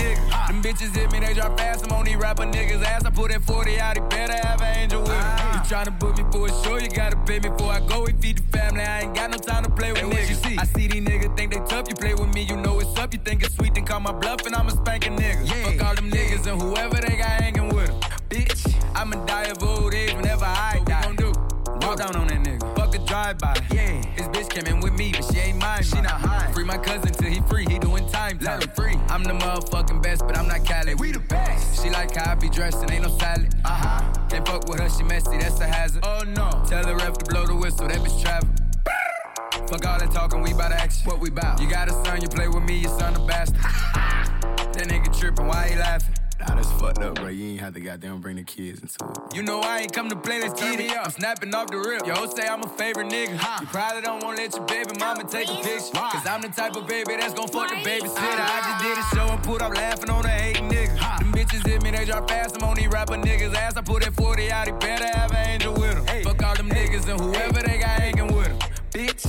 [0.59, 1.85] Them bitches hit me, they drop fast.
[1.85, 3.05] I'm on these rapper niggas' ass.
[3.05, 5.53] I put that 40 out, he better have an angel with him.
[5.55, 8.03] You tryna book me for a show, you gotta pay me before I go.
[8.03, 10.29] We feed the family, I ain't got no time to play with niggas.
[10.29, 10.59] You see?
[10.59, 13.15] I see these niggas think they tough, you play with me, you know it's up.
[13.15, 15.47] You think it's sweet, then call my bluff, and I'ma spank a nigga.
[15.47, 15.68] Fuck
[23.29, 24.03] Yeah.
[24.17, 25.83] This bitch came in with me, but she ain't mine.
[25.83, 26.51] She not high.
[26.53, 27.67] Free my cousin till he free.
[27.69, 28.39] He doing time.
[28.41, 28.97] Let him free.
[29.09, 30.95] I'm the motherfucking best, but I'm not Cali.
[30.95, 31.83] We the best.
[31.83, 33.55] She like how I be dressed and ain't no salad.
[33.67, 34.27] Uh huh.
[34.31, 35.37] Can't fuck with her, she messy.
[35.37, 36.05] That's a hazard.
[36.07, 36.65] Oh no.
[36.69, 37.87] Tell the ref to blow the whistle.
[37.87, 38.49] That bitch travel.
[39.69, 41.05] Fuck all that talking, we bout action.
[41.05, 41.61] What we bout?
[41.61, 43.61] You got a son, you play with me, your son a bastard.
[43.63, 46.15] that nigga tripping, why he laughing?
[46.41, 47.29] Nah, that's fucked up, bro.
[47.29, 49.35] You ain't have to goddamn bring the kids into it.
[49.35, 51.07] You know I ain't come to play, let's get it up.
[51.07, 52.07] I'm snapping off the rip.
[52.07, 53.33] Yo, say I'm a favorite nigga.
[53.61, 55.93] You probably don't wanna let your baby mama take a picture.
[55.93, 58.39] Cause I'm the type of baby that's gon' fuck the babysitter.
[58.39, 59.13] I just did a ah.
[59.15, 61.19] show and put up laughing on a hating nigga.
[61.19, 62.57] Them bitches hit me, they drop fast.
[62.57, 63.77] I'm on these rapper niggas' ass.
[63.77, 66.25] I put that 40 out, he better have an angel with him.
[66.25, 68.59] Fuck all them niggas and whoever they got hanging with him.
[68.93, 69.23] Bitch.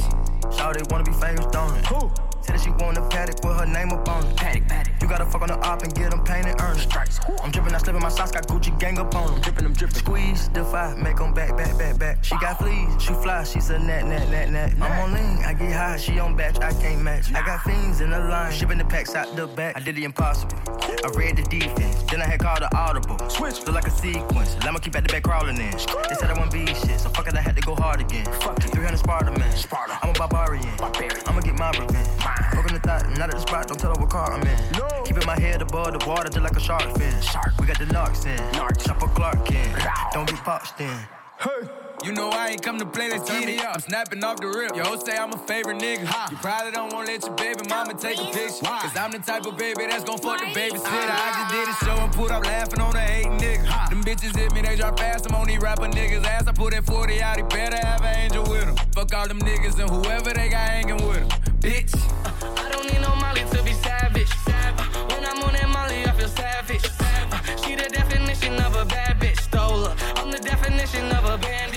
[0.55, 1.85] Shout wanna be famous, don't it?
[1.87, 2.28] Who?
[2.49, 4.35] Said that she want a Patek with her name up on it.
[4.35, 5.01] Patek, Patek.
[5.03, 6.81] You gotta fuck on the op and get them painted, earn it.
[6.81, 7.19] Strikes.
[7.43, 9.41] I'm dripping, I slipping my socks, got Gucci gang up on them.
[9.41, 9.97] Dripping them, dripping.
[9.97, 12.23] Squeeze, defy, make them back, back, back, back.
[12.23, 14.73] She got fleas, she fly, she's a nat, nat, nat, nat.
[14.81, 17.31] I'm on lean, I get high, she on batch, I can't match.
[17.35, 19.77] I got fiends in the line, shipping the packs out the back.
[19.77, 20.57] I did the impossible.
[20.81, 23.19] I read the defense, then I had called the audible.
[23.29, 24.57] Switch, look like a sequence.
[24.61, 25.71] I'ma keep at the back crawling in.
[25.71, 28.25] They said I wouldn't be shit, so fuck it, I had to go hard again.
[28.41, 29.55] Fuck it, 300 Sparta man.
[29.55, 29.99] Sparta.
[30.01, 30.75] I'm a barbarian.
[30.77, 31.21] barbarian.
[31.27, 32.38] I'ma get my revenge.
[32.55, 34.71] Fucking the thought, not at the spot, don't tell her what car I'm in.
[34.73, 34.87] No.
[35.03, 37.21] Keeping my head above the water just like a shark fin.
[37.21, 37.53] Shark.
[37.59, 38.37] We got the narcs in.
[38.53, 38.85] Narcs.
[38.85, 39.75] Chopper Clark in.
[40.13, 40.99] Don't be popped in.
[41.39, 41.88] Hey.
[42.03, 43.59] You know I ain't come to play, let's get it.
[43.59, 43.75] Up.
[43.75, 44.73] I'm snapping off the rip.
[44.75, 46.07] Yo, say I'm a favorite nigga.
[46.31, 48.63] You probably don't wanna let your baby mama take a picture.
[48.63, 51.11] Cause I'm the type of baby that's gon' fuck the babysitter.
[51.11, 53.89] I just did a show and put up laughing on the eight nigga.
[53.89, 55.27] Them bitches hit me, they drop fast.
[55.29, 56.47] I'm on these rapper niggas' ass.
[56.47, 58.75] I put that 40 out, he better have an angel with him.
[58.95, 61.29] Fuck all them niggas and whoever they got hanging with them.
[61.59, 61.93] Bitch.
[62.57, 64.31] I don't need no Molly to be savage.
[64.47, 64.71] Uh,
[65.11, 66.85] when I'm on that Molly, I feel savage.
[67.01, 69.39] Uh, she the definition of a bad bitch.
[69.41, 69.95] Stole her.
[70.15, 71.68] I'm the definition of a bandit.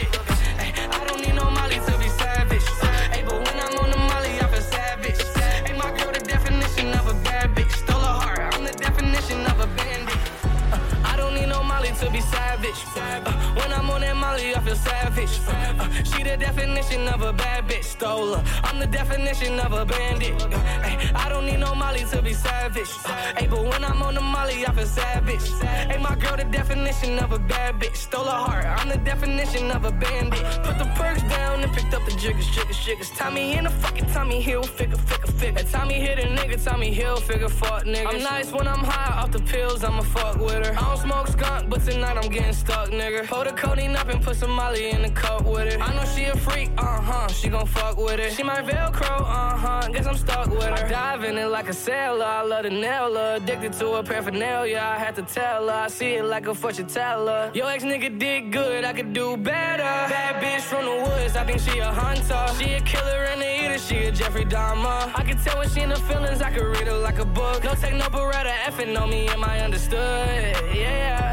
[12.63, 12.87] Savage.
[13.27, 15.41] Uh, when I'm on that Molly, I feel savage.
[15.49, 17.85] Uh, she the definition of a bad bitch.
[17.85, 18.45] Stole her.
[18.63, 20.41] I'm the definition of a bandit.
[20.43, 22.89] Uh, ay, I don't need no Molly to be savage.
[23.37, 25.49] Hey, but when I'm on the Molly, I feel savage.
[25.91, 27.97] Hey, my girl, the definition of a bad bitch.
[27.97, 28.65] Stole her heart.
[28.65, 30.45] I'm the definition of a bandit.
[30.63, 33.11] Put the perks down and picked up the jiggers, jiggers, jiggers.
[33.11, 35.65] Tommy in the fucking Tommy Hilfiger, figure, figure.
[35.65, 38.07] Tommy hit a nigga, Tommy Hilfiger, fuck nigga.
[38.07, 40.73] I'm nice when I'm high off the pills, I'ma fuck with her.
[40.79, 41.29] I don't smoke
[41.69, 43.27] but tonight I'm getting stuck, nigga.
[43.27, 45.81] Pull the codeine up and put some Molly in the cup with it.
[45.81, 47.29] I know she a freak, uh huh.
[47.29, 48.33] She gon' fuck with it.
[48.33, 49.89] She my Velcro, uh huh.
[49.93, 50.87] Guess I'm stuck with her.
[50.87, 52.25] I dive in it like a sailor.
[52.25, 53.17] I love the nail.
[53.17, 54.79] Addicted to her paraphernalia.
[54.79, 55.75] I had to tell her.
[55.75, 57.51] I see it like a fortune teller.
[57.55, 58.85] Yo, ex nigga did good.
[58.85, 59.83] I could do better.
[59.83, 61.37] Bad bitch from the woods.
[61.37, 62.47] I think she a hunter.
[62.59, 63.79] She a killer and a eater.
[63.79, 65.11] She a Jeffrey Dahmer.
[65.15, 66.41] I can tell when she in the feelings.
[66.41, 67.65] I could read her like a book.
[67.65, 68.53] No take no beretta.
[68.67, 69.29] Effing on me.
[69.29, 70.57] Am I understood?
[70.75, 71.32] Yeah,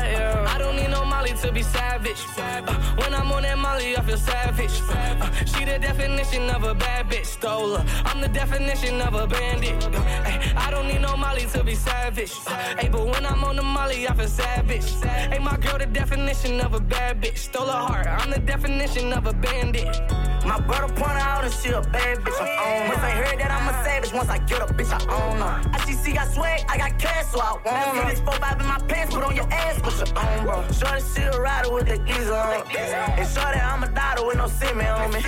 [1.41, 2.21] to be savage.
[2.37, 2.61] Uh,
[2.95, 4.81] when I'm on that Molly, I feel savage.
[4.89, 7.25] Uh, she the definition of a bad bitch.
[7.25, 8.03] Stole her.
[8.05, 9.83] I'm the definition of a bandit.
[9.85, 12.33] Uh, ay, I don't need no Molly to be savage.
[12.45, 14.91] Uh, hey, but when I'm on the Molly, I feel savage.
[15.01, 17.37] Hey, my girl, the definition of a bad bitch.
[17.37, 18.07] Stole her heart.
[18.07, 20.28] I'm the definition of a bandit.
[20.45, 22.41] My brother point out and she a bad bitch.
[22.41, 22.93] I own her.
[22.93, 25.69] Once I heard that I'm a savage, once I get a bitch, I own her.
[25.73, 28.09] I see, see, got swag, I got cash, so I want her.
[28.09, 30.63] See this 4-5 in my pants, put on your ass, put your own, bro.
[30.71, 32.63] Shorty, she a rider with the geezer on.
[32.75, 35.19] And shorty, I'm a daughter with no semen on me.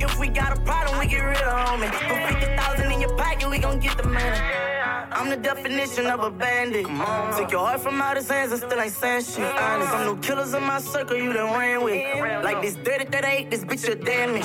[0.00, 1.90] If we got a problem, we get rid of homie.
[1.90, 4.40] Put 50,000 in your pocket, we gon' get the money.
[5.12, 6.84] I'm the definition of a bandit.
[6.84, 9.44] Took your heart from out his hands and still ain't saying shit.
[9.44, 12.44] Honest, some new killers in my circle you done ran with.
[12.44, 13.88] Like this 30 38, this bitch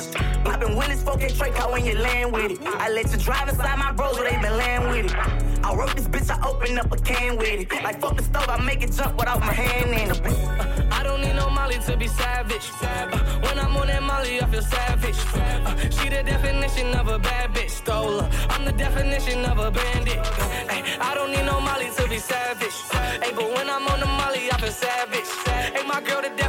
[0.02, 0.46] damaged.
[0.46, 2.60] Poppin' Willis 4K Trey car when you land with it.
[2.66, 5.16] I let you drive inside my bros where they been land with it.
[5.64, 7.84] I wrote this bitch, I open up a can with it.
[7.84, 10.92] Like fuck the stove, I make it jump without my hand in it.
[10.92, 12.70] I don't need no Molly to be savage.
[12.82, 15.18] Uh, when I'm on that Molly, I feel savage.
[15.34, 17.70] Uh, she the definition of a bad bitch.
[17.70, 18.30] Stole her.
[18.50, 20.18] I'm the definition of a bandit.
[20.18, 22.76] Uh, ay, I don't need no Molly to be savage.
[22.94, 25.30] Uh, ay, but when I'm on the Molly, I feel savage.
[25.46, 26.41] Hey, my girl, the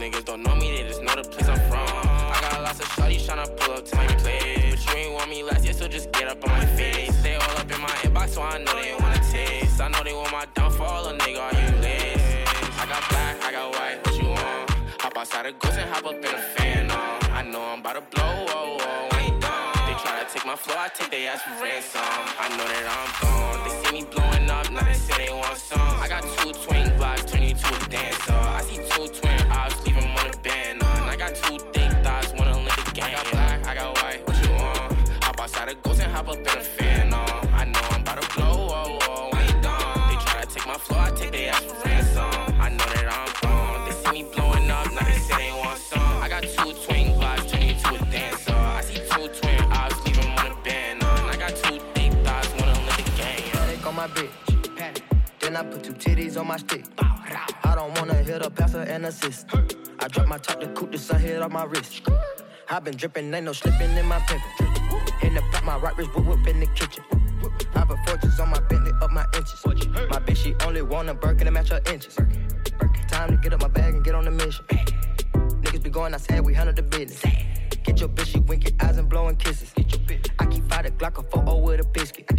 [0.00, 1.86] niggas don't know me, they just know the place I'm from.
[1.86, 4.70] I got lots of shawty tryna pull up to my place.
[4.70, 7.22] But you ain't want me last year, so just get up on my face.
[7.22, 9.78] They all up in my inbox, so I know they wanna taste.
[9.78, 12.44] I know they want my downfall, a nigga, are you lazy?
[12.80, 14.70] I got black, I got white, what you want?
[15.02, 17.30] Hop outside a ghost and hop up in a fan on.
[17.32, 19.72] I know I'm about to blow, oh, oh, you done.
[19.86, 22.00] They try to take my flow, I take their ass for ransom.
[22.40, 23.49] I know that I'm gone.
[59.22, 59.46] Assist.
[59.98, 62.02] I drop my top to coot the sun hit off my wrist.
[62.68, 64.42] i been dripping, ain't no slipping in my pimp.
[65.22, 67.04] In the back, my right wrist whip whip in the kitchen.
[67.74, 69.62] I put fortunes on my Bentley up my inches.
[70.10, 72.16] My bitch, she only want a Birkin to match her inches.
[73.08, 74.64] Time to get up my bag and get on the mission.
[75.62, 77.20] Niggas be going outside, we handle the business.
[77.84, 79.72] Get your bitch, she winking eyes and blowing kisses.
[80.38, 82.29] I keep like a photo with a biscuit.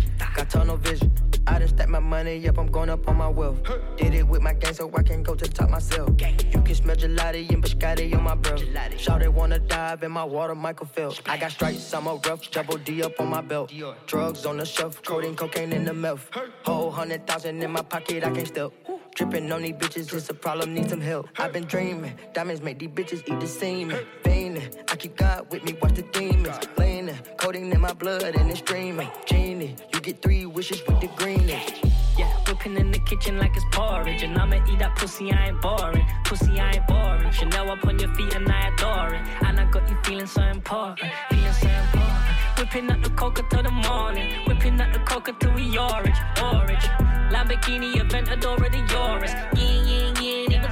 [2.23, 3.59] Money up, I'm going up on my wealth.
[3.97, 6.09] Did it with my gang, so I can go to the top myself.
[6.53, 8.61] You can smell gelati and biscotti on my breath.
[8.99, 11.19] Shout they wanna dive in my water, Michael Phelps.
[11.25, 13.73] I got stripes, I'm a rough, double D up on my belt.
[14.05, 16.29] Drugs on the shelf, codeine, cocaine in the mouth.
[16.63, 18.71] Whole hundred thousand in my pocket, I can't step.
[19.15, 21.27] Dripping on these bitches, it's a problem, need some help.
[21.39, 24.05] I've been dreaming, diamonds make these bitches eat the semen.
[24.23, 26.59] Fiending, I keep God with me, watch the demons.
[26.77, 29.09] Leaning, codeine in my blood and it's streaming.
[29.25, 32.00] Genie, you get three wishes with the greenest.
[32.17, 34.23] Yeah, whipping in the kitchen like it's porridge.
[34.23, 36.05] And I'ma eat that pussy, I ain't boring.
[36.23, 37.31] Pussy, I ain't boring.
[37.31, 39.21] Chanel up on your feet and I adore it.
[39.45, 41.11] And I got you feeling so important.
[41.29, 42.11] Feeling so important.
[42.57, 44.45] Whipping up the coca till the morning.
[44.47, 46.17] Whipping up the coca till we orange.
[46.41, 46.85] Orange.
[47.31, 49.31] Lamborghini Aventador of the Yoris.
[49.31, 50.20] Yeah, yeah, yeah,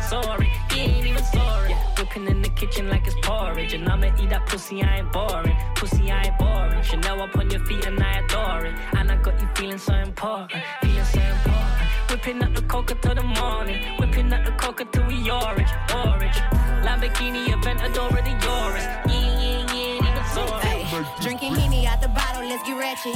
[0.09, 0.51] sorry.
[0.75, 1.69] Yeah, ain't even sorry.
[1.69, 3.73] Yeah, whipping in the kitchen like it's porridge.
[3.73, 5.55] And I'ma eat that pussy, I ain't boring.
[5.75, 6.81] Pussy, I ain't boring.
[6.81, 8.73] Chanel up on your feet and I adore it.
[8.97, 10.63] And I got you feeling so important.
[10.81, 11.87] Feeling so important.
[12.09, 13.79] Whipping up the coca till the morning.
[13.99, 15.71] Whipping up the coca till we orange.
[16.05, 16.39] Orange.
[16.85, 18.85] Lamborghini Aventador the Yoris.
[18.85, 20.61] Yeah, yeah, yeah, even sorry.
[20.63, 23.13] Ay, drinking Henny out the bottle, let's get ratchet.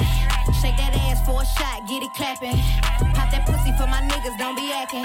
[0.62, 2.56] Shake that ass for a shot, get it clapping.
[3.12, 5.04] Pop that pussy for my niggas, don't be acting.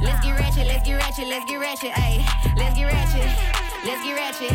[0.00, 2.20] Let's get ratchet, let's get ratchet, let's get ratchet, ayy.
[2.54, 3.26] Let's get ratchet,
[3.84, 4.52] let's get ratchet.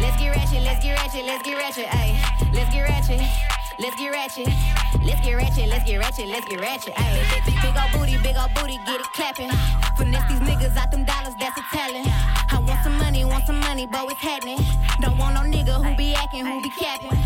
[0.00, 2.54] Let's get ratchet, let's get ratchet, let's get ratchet, ayy.
[2.54, 3.20] Let's get ratchet.
[3.78, 4.48] Let's get ratchet.
[5.02, 6.94] Let's get ratchet, let's get ratchet, let's get ratchet.
[6.94, 9.50] Ayy, big, ol' booty, big ol' booty, get it clapping.
[9.96, 12.06] Finesse these niggas out them dollars, that's a talent.
[12.52, 14.58] I want some money, want some money, but it's happening.
[15.00, 17.18] Don't want no nigga who be acting, who be capping.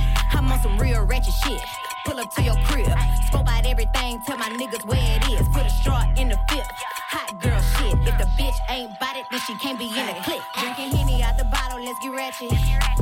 [0.57, 1.61] On some real ratchet shit.
[2.07, 2.89] Pull up to your crib,
[3.27, 5.47] scope out everything, tell my niggas where it is.
[5.49, 6.67] Put a straw in the fifth.
[7.13, 7.93] Hot girl shit.
[8.09, 10.41] If the bitch ain't bought it, then she can't be in the clique.
[10.59, 12.53] Drinking Henny out the bottle, let's get ratchet.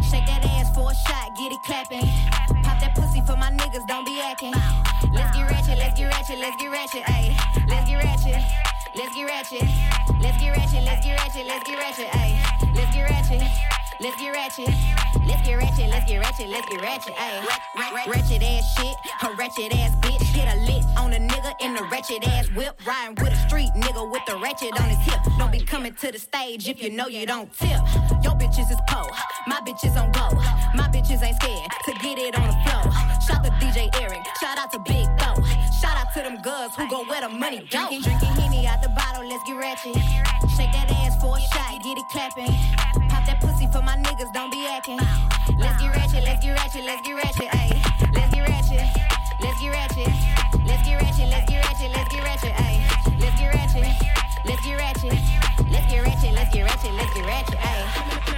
[0.02, 2.08] Shake that ass for a shot, get it clapping.
[2.64, 4.54] Pop that pussy for my niggas, don't be acting.
[5.12, 7.38] Let's get ratchet, let's get ratchet, let's get ratchet, ayy.
[7.68, 8.42] Let's get ratchet.
[8.96, 9.68] Let's get ratchet.
[10.20, 12.74] Let's get ratchet, let's get ratchet, let's get ratchet, ayy.
[12.74, 13.73] Let's get ratchet.
[14.00, 14.68] Let's get ratchet.
[15.26, 18.06] Let's get ratchet, let's get ratchet, let's get ratchet, ayy.
[18.06, 20.22] Ratchet ass shit, a ratchet ass bitch.
[20.34, 22.78] Hit a lick on a nigga in the ratchet ass whip.
[22.86, 25.20] Riding with a street nigga with the ratchet on his hip.
[25.38, 27.80] Don't be coming to the stage if you know you don't tip.
[28.22, 29.08] Your bitches is po,
[29.46, 30.28] my bitches on go.
[30.74, 32.92] My bitches ain't scared to get it on the floor.
[33.22, 35.40] Shout to DJ Eric, shout out to Big Bo.
[35.80, 37.86] Shout out to them girls who go where the money go.
[37.86, 39.94] Drinking, drinking Henny out the bottle, let's get ratchet.
[40.56, 42.52] Shake that ass for a shot, get it clapping.
[43.08, 44.98] Pop that pussy for my niggas, don't be acting.
[45.58, 48.14] Let's get ratchet, let's get ratchet, let's get ratchet, ayy.
[48.14, 48.86] Let's get ratchet,
[49.40, 50.08] let's get ratchet.
[50.64, 53.20] Let's get ratchet, let's get ratchet, let's get ratchet, ayy.
[53.20, 53.84] Let's get ratchet,
[54.44, 55.12] let's get ratchet.
[55.70, 58.33] Let's get ratchet, let's get ratchet, let's get ratchet, ayy.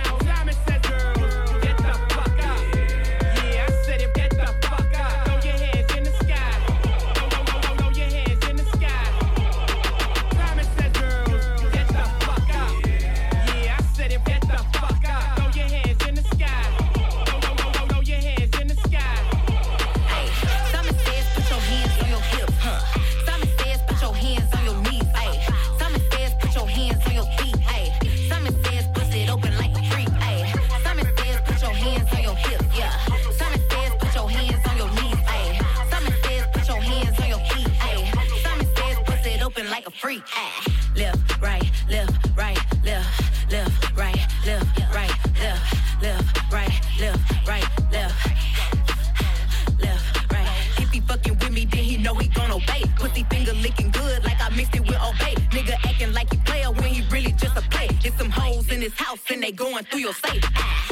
[59.91, 60.13] Through your.
[60.25, 60.86] Ah.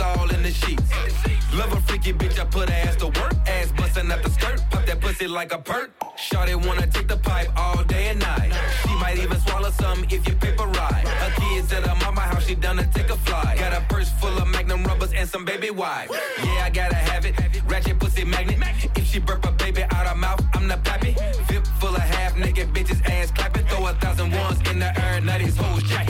[0.00, 0.90] All in the sheets.
[1.54, 3.34] Love a freaky bitch, I put her ass to work.
[3.46, 5.90] Ass busting out the skirt, pop that pussy like a perk.
[6.16, 8.52] Shawty wanna take the pipe all day and night.
[8.82, 11.06] She Might even swallow some if you paper ride.
[11.06, 13.56] Her kids at her mama house, she done to take a fly.
[13.58, 16.12] Got a purse full of magnum rubbers and some baby wipes.
[16.44, 17.34] Yeah, I gotta have it.
[17.66, 18.58] Ratchet pussy magnet.
[18.96, 21.14] If she burp a baby out her mouth, I'm the pappy.
[21.48, 23.64] Vip full of half naked bitches, ass clapping.
[23.66, 26.05] Throw a thousand ones in the air, now these hoes jacket.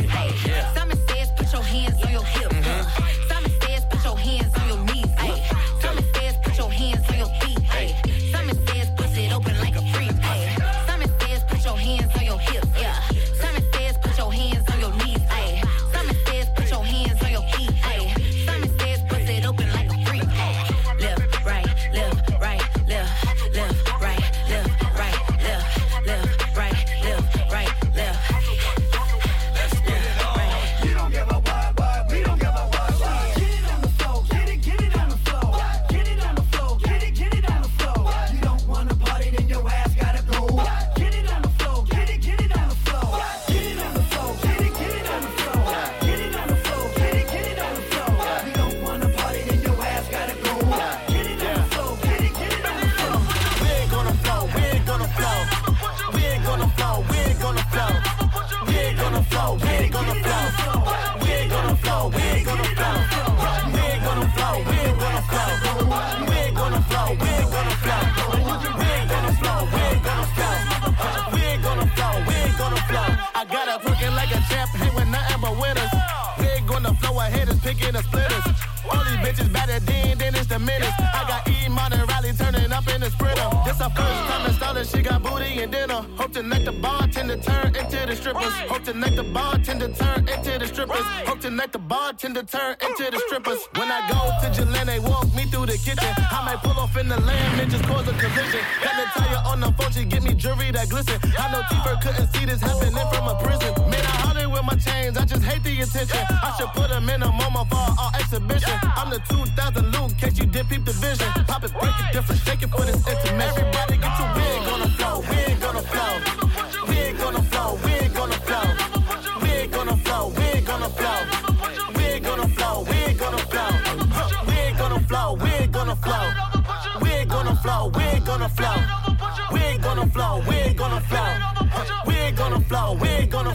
[86.16, 88.52] Hope tonight the bartender turn into the strippers.
[88.72, 91.04] Hope tonight the bartender turn into the strippers.
[91.28, 93.60] Hope tonight the bartender turn into the mm, mm, strippers.
[93.60, 93.78] Mm.
[93.78, 96.08] When I go to Jalen, they walk me through the kitchen.
[96.16, 98.60] I might pull off in the land and just cause a collision.
[98.82, 101.20] Got Natalia on the phone, she give me jewelry that glisten.
[101.36, 103.74] I know T-Fur couldn't see this happening from a prison.
[103.90, 106.24] Man, I hollered with my chains, I just hate the attention.
[106.30, 108.72] I should put them in a MoMA for our exhibition.
[108.96, 111.28] I'm the 2000 Luke, case you did peep the vision.
[111.44, 113.65] Pop it, break it different, shake it for this intermission.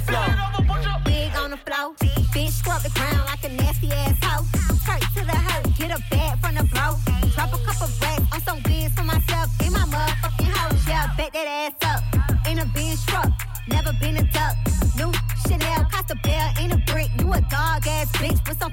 [0.01, 0.25] Flow.
[1.05, 1.95] Wig on the floor,
[2.33, 4.45] bitch scrub the ground like a nasty ass hoe.
[4.81, 6.95] Skirt to the hurt, get a bag from the bro.
[7.35, 9.49] Drop a couple racks on some wigs for myself.
[9.65, 12.47] In my motherfucking hoes, yeah, bet that ass up.
[12.47, 13.31] In a Benz truck,
[13.67, 14.55] never been a duck.
[14.97, 15.11] New
[15.47, 17.09] Chanel, cost a bell in a brick.
[17.19, 18.70] You a dog ass bitch with some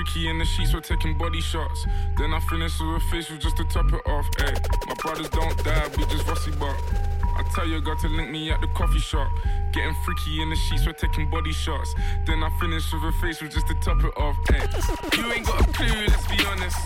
[0.00, 1.86] freaky in the sheets, we're taking body shots.
[2.16, 4.26] Then I finish with a facial just to top it off.
[4.38, 4.54] Ay,
[4.86, 6.74] my brothers don't die, we just rusty bar.
[7.36, 9.28] I tell your girl to link me at the coffee shop.
[9.72, 11.94] Getting freaky in the sheets, we're taking body shots.
[12.26, 14.36] Then I finish with a facial just to top it off.
[14.48, 14.66] Ay,
[15.16, 16.78] you ain't got a clue, let's be honest.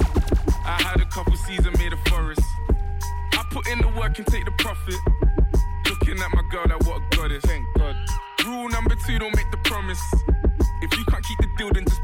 [0.65, 2.43] I had a couple seasons made a forest.
[3.33, 4.99] I put in the work and take the profit.
[5.89, 7.45] Looking at my girl, like what a goddess.
[7.45, 7.95] Thank God.
[8.45, 10.03] Rule number two, don't make the promise.
[10.83, 12.04] If you can't keep the deal, then just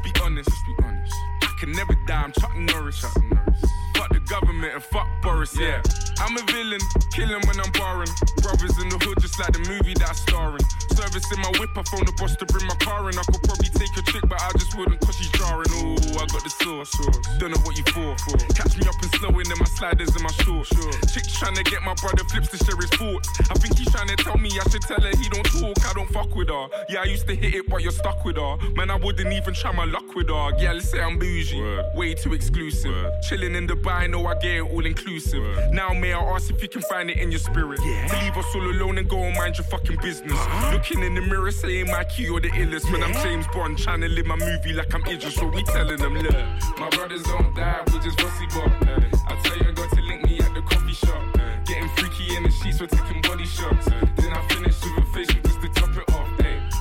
[6.71, 8.09] villain, killing when I'm barring.
[8.41, 10.63] Brothers in the hood just like the movie that I star in.
[10.95, 13.17] Service in my whip, I phone the boss to bring my car in.
[13.17, 15.71] I could probably take a chick, but I just wouldn't cause she's jarring.
[15.83, 16.91] Ooh, I got the sauce.
[17.39, 18.15] Don't know what you for.
[18.25, 18.37] for.
[18.53, 20.69] Catch me up and slowing in my sliders and my shorts.
[20.69, 20.91] Sure.
[21.13, 23.29] Chick's trying to get my brother flips to share his thoughts.
[23.49, 25.93] I think he's trying to tell me I should tell her he don't talk, I
[25.93, 26.67] don't fuck with her.
[26.89, 28.57] Yeah, I used to hit it, but you're stuck with her.
[28.75, 30.51] Man, I wouldn't even try my luck with her.
[30.57, 31.59] Yeah, let's say I'm bougie.
[31.59, 31.85] Word.
[31.95, 32.91] Way too exclusive.
[32.91, 33.21] Word.
[33.21, 35.41] Chilling in Dubai, know I get it all inclusive.
[35.41, 35.71] Word.
[35.73, 37.79] Now, may I ask if you can find it in your spirit?
[37.83, 38.07] Yeah.
[38.07, 40.33] To leave us all alone and go and mind your fucking business.
[40.33, 40.73] Uh-huh.
[40.73, 42.85] Looking in the mirror, saying my key or the illest.
[42.85, 42.91] Yeah.
[42.91, 45.97] When I'm James Bond, trying to live my movie like I'm Idris, so we telling
[45.97, 46.35] them, look,
[46.77, 48.71] my brothers don't die, we just rusty bop.
[48.87, 49.09] Eh.
[49.27, 51.21] I tell you, I got to link me at the coffee shop.
[51.39, 51.57] Eh.
[51.65, 53.87] Getting freaky in the sheets, we're taking body shots.
[53.87, 54.05] Eh.
[54.17, 56.29] Then I finish with a facial just to top it off.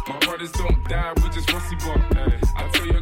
[0.08, 2.00] My brothers don't die, we just rusty bop.
[2.56, 2.99] I tell you,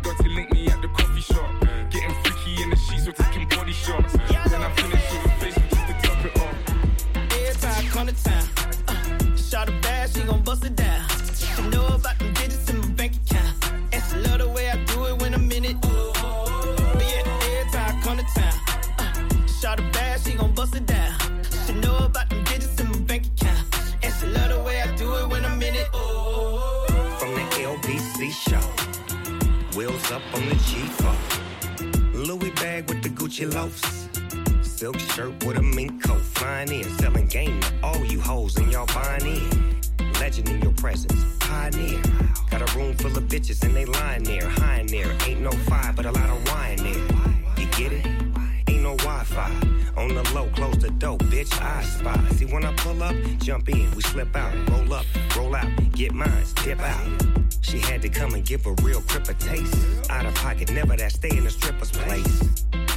[58.58, 60.10] give a real crip a taste.
[60.10, 62.42] Out of pocket, never that stay in the stripper's place.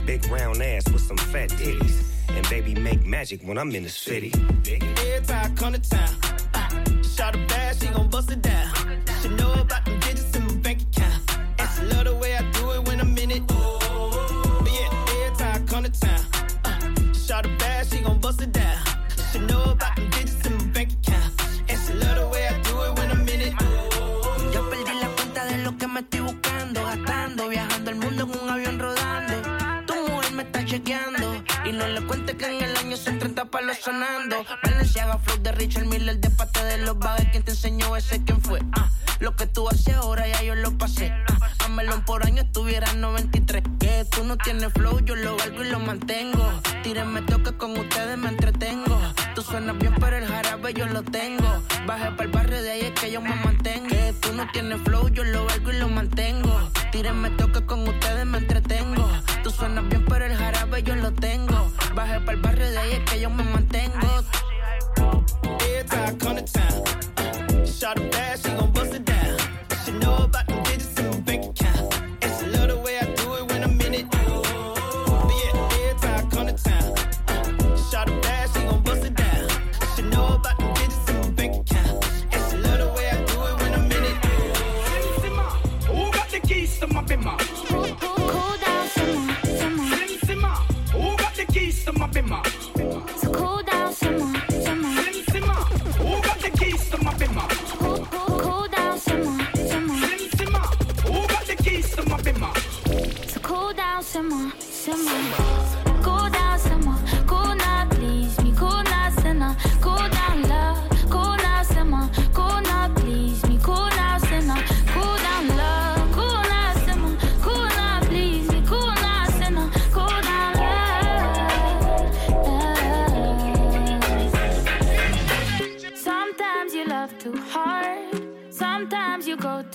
[0.06, 2.04] Big round ass with some fat titties.
[2.30, 4.34] And baby make magic when I'm in the city.
[4.66, 8.81] Every time I come to town, shot a bad, she gon' bust it down.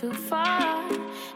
[0.06, 0.88] Too far.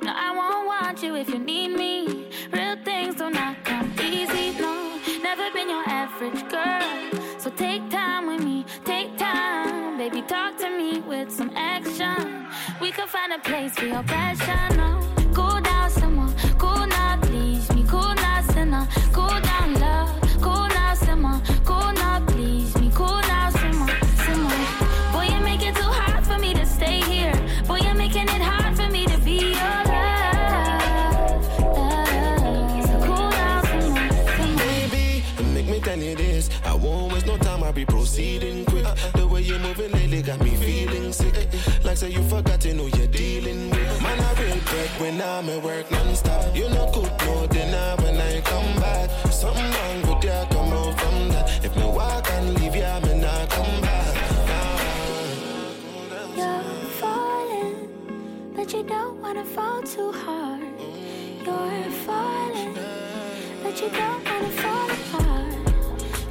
[0.02, 2.28] No, I won't want you if you need me.
[2.52, 4.98] Real things do not come easy, no.
[5.22, 7.20] Never been your average girl.
[7.38, 9.98] So take time with me, take time.
[9.98, 12.46] Baby, talk to me with some action.
[12.80, 15.19] We could find a place for your passion, no.
[42.00, 44.02] say you forgot who you're dealing with.
[44.02, 46.56] Man, I will break when I'm at work non-stop.
[46.56, 49.10] You know good more than I when I come back.
[49.30, 51.62] Something wrong with ya, come out from that.
[51.62, 54.14] If me walk and leave ya, me not come back.
[56.38, 56.62] You're
[57.02, 57.76] falling,
[58.56, 60.72] but you don't wanna fall too hard.
[61.44, 62.72] You're falling,
[63.62, 65.54] but you don't wanna fall apart.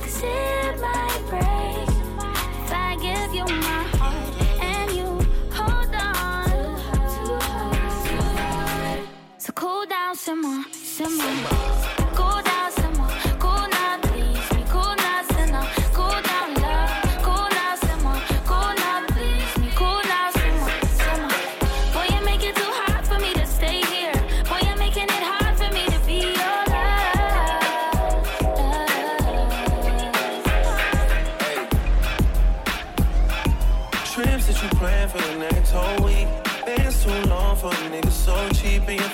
[0.02, 1.49] Cause it might break.
[10.10, 11.48] Cool down, simmer, simmer.
[11.50, 11.99] Cool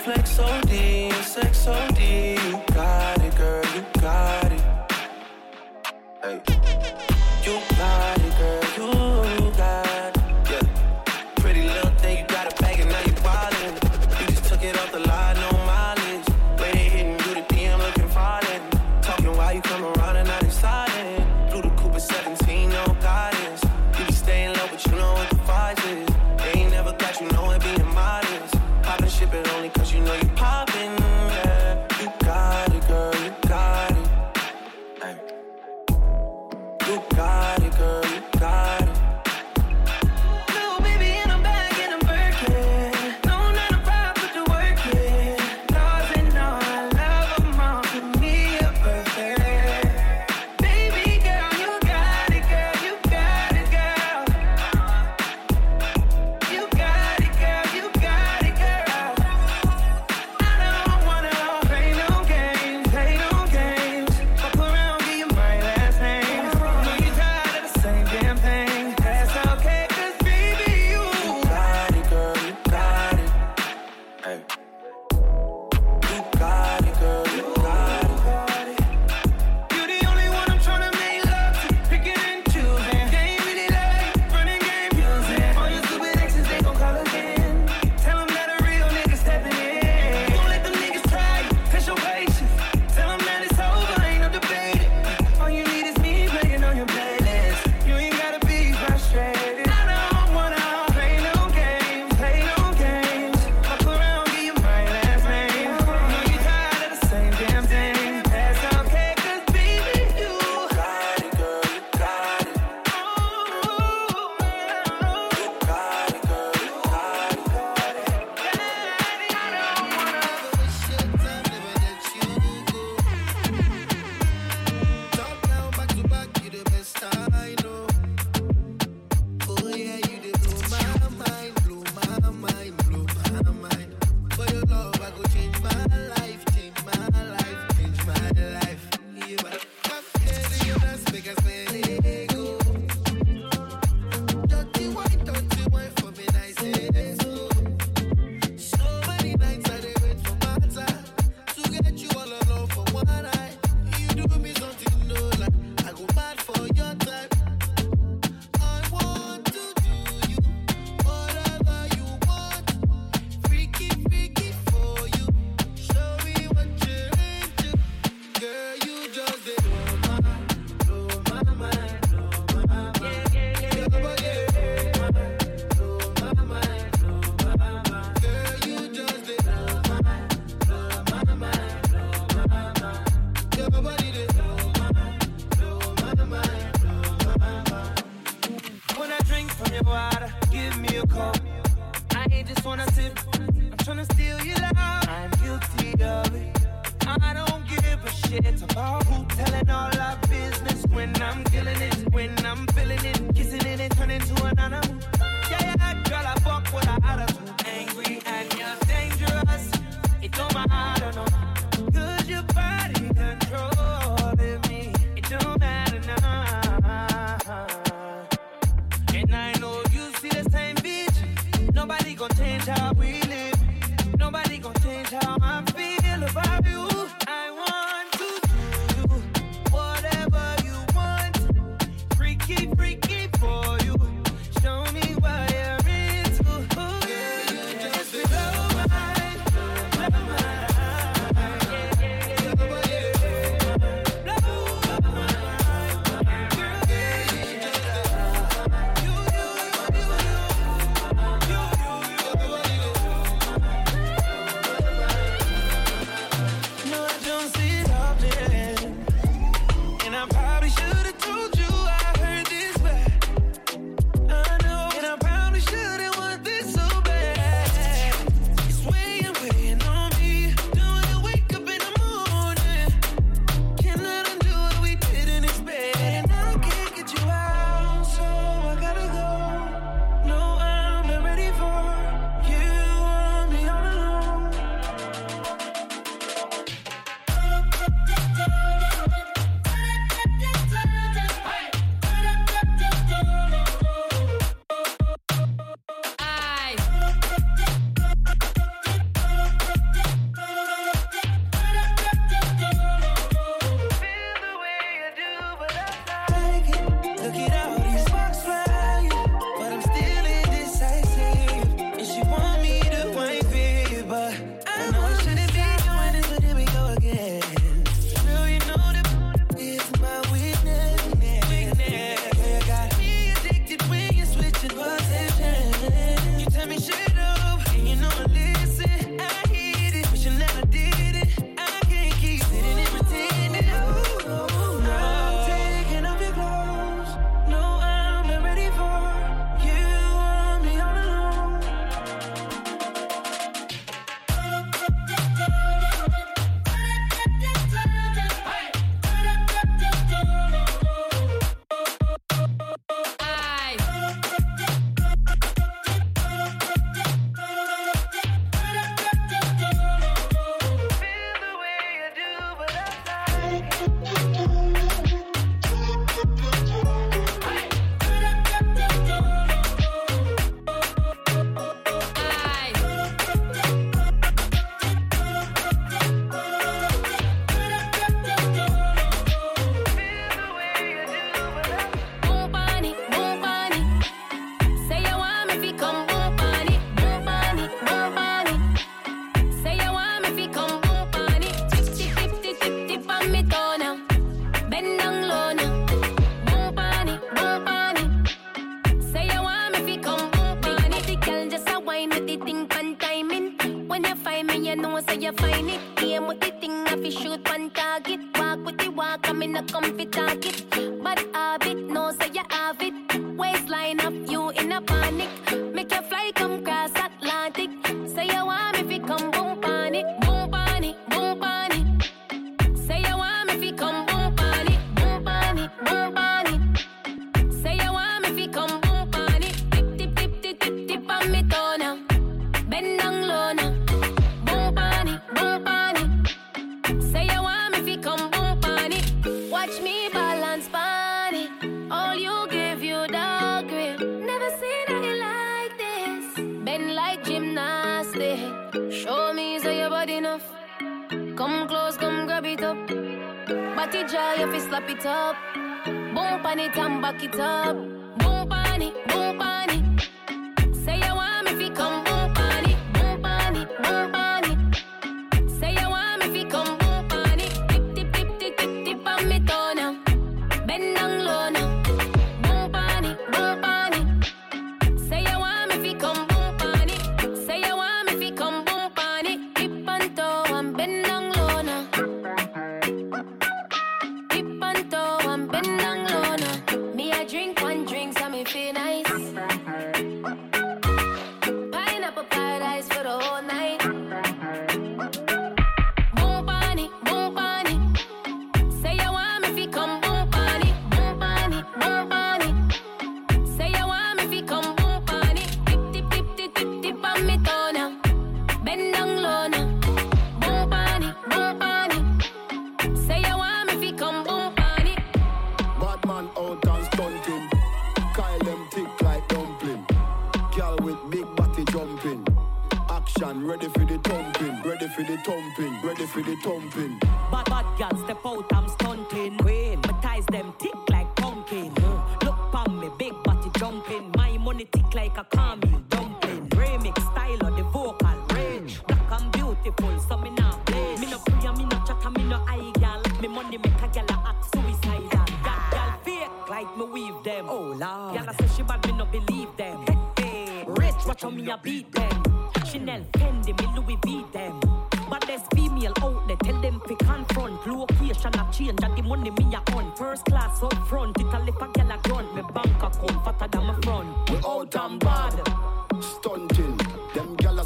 [0.06, 1.74] flex so D, and sex so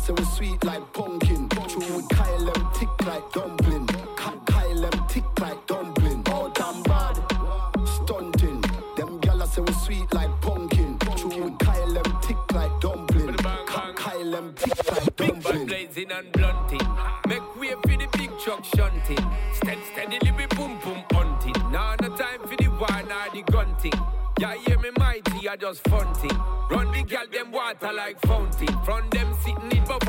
[0.10, 1.48] so it's sweet like pumpkin.
[1.68, 3.86] Chew with Kyle them tick like dumpling.
[4.18, 6.24] Cut Kyle them tick like dumpling.
[6.28, 7.16] All damn bad,
[7.86, 8.62] stunting.
[8.98, 10.98] Them gyal so it's sweet like pumpkin.
[11.16, 13.36] Chew with Kyle them tick like dumpling.
[13.36, 15.68] Cut Kyle them tick like dumpling.
[15.68, 16.88] Big blazing and blunting.
[17.28, 19.24] Make way for the big truck shunting.
[19.54, 21.72] Stead steadily we boom boom hunting.
[21.72, 23.94] Now no time for the one or the gunting.
[24.40, 26.38] Yeah, hear me mighty, I just fronting.
[26.72, 28.74] Run the gal them water like fountain.
[28.86, 29.29] From them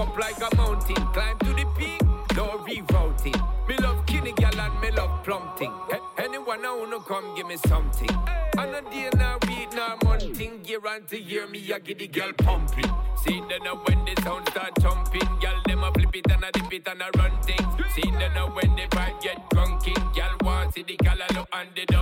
[0.01, 0.97] up like a mountain.
[1.13, 2.03] Climb to the peak,
[2.35, 3.39] no rerouting.
[3.69, 5.73] Me love kinny gal and me love plumping.
[5.91, 8.11] He- anyone I wanna come give me something.
[8.59, 10.63] And a day now read now mounting.
[10.63, 12.91] Guarantee hear me, I get the girl pumping.
[13.23, 16.51] See then now when the sound start jumping, gal them a flip it and a
[16.53, 17.73] dip it and a run things.
[17.95, 21.69] See then now when the vibe get drunken, gal want see the gal look and
[21.77, 22.00] the.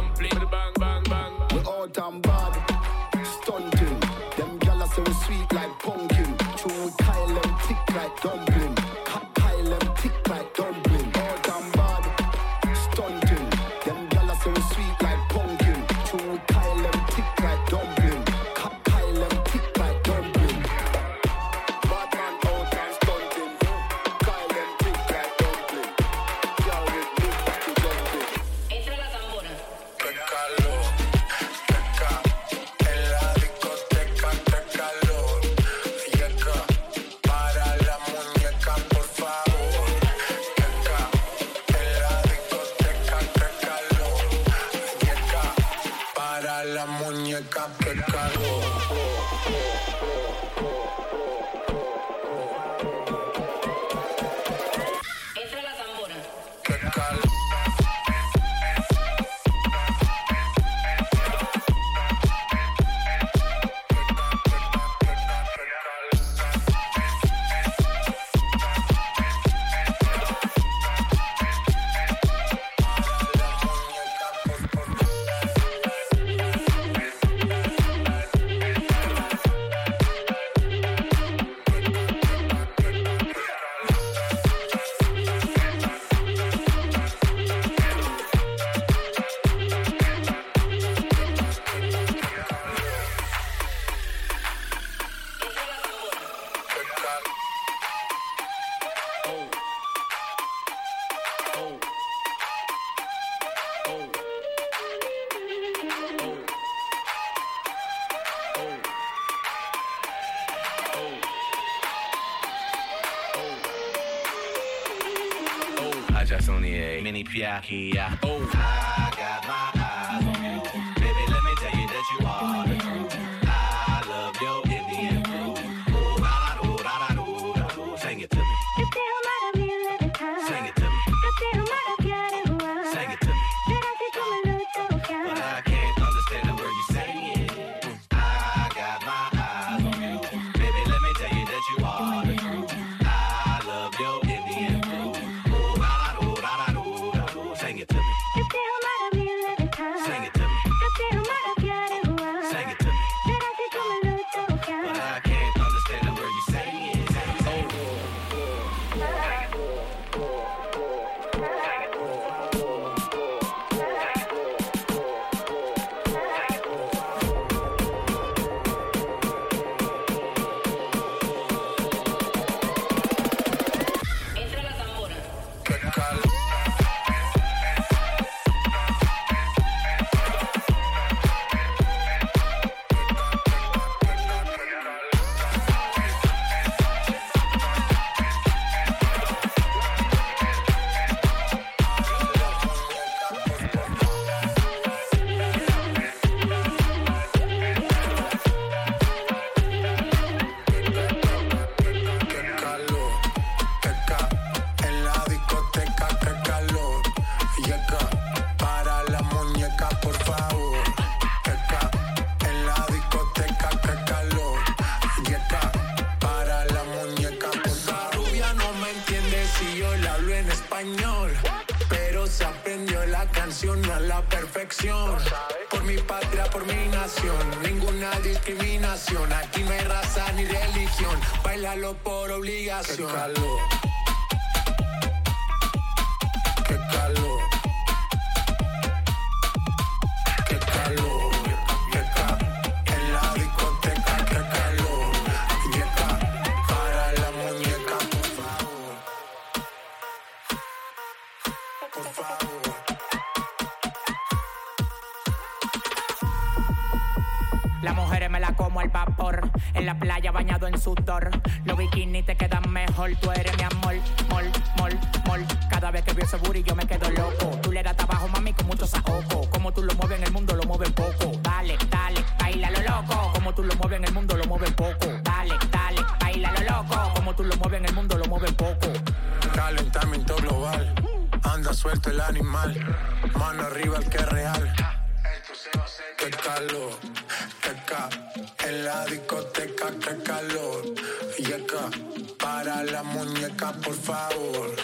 [292.38, 294.74] Para la muñeca, por favor.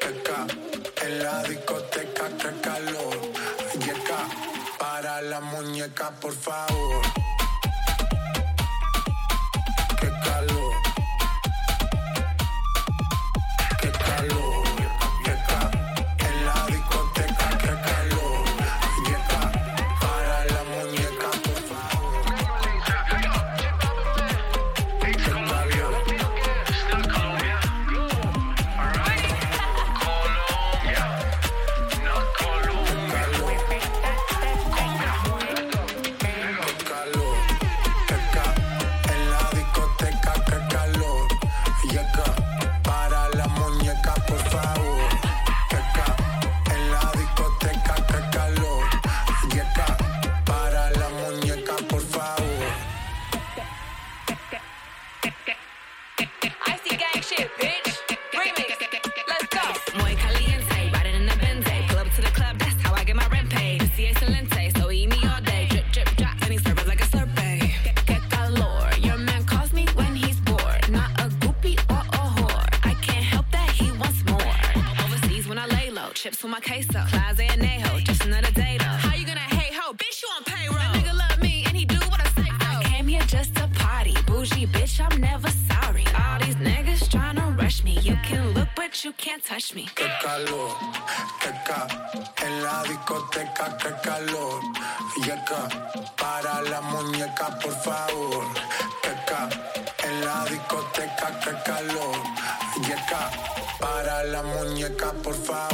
[0.00, 0.46] Teca,
[1.04, 3.18] en la discoteca, que calor.
[4.78, 7.02] Para la muñeca, por favor.
[10.00, 10.63] Qué calor.
[104.84, 105.73] muñeca, por favor.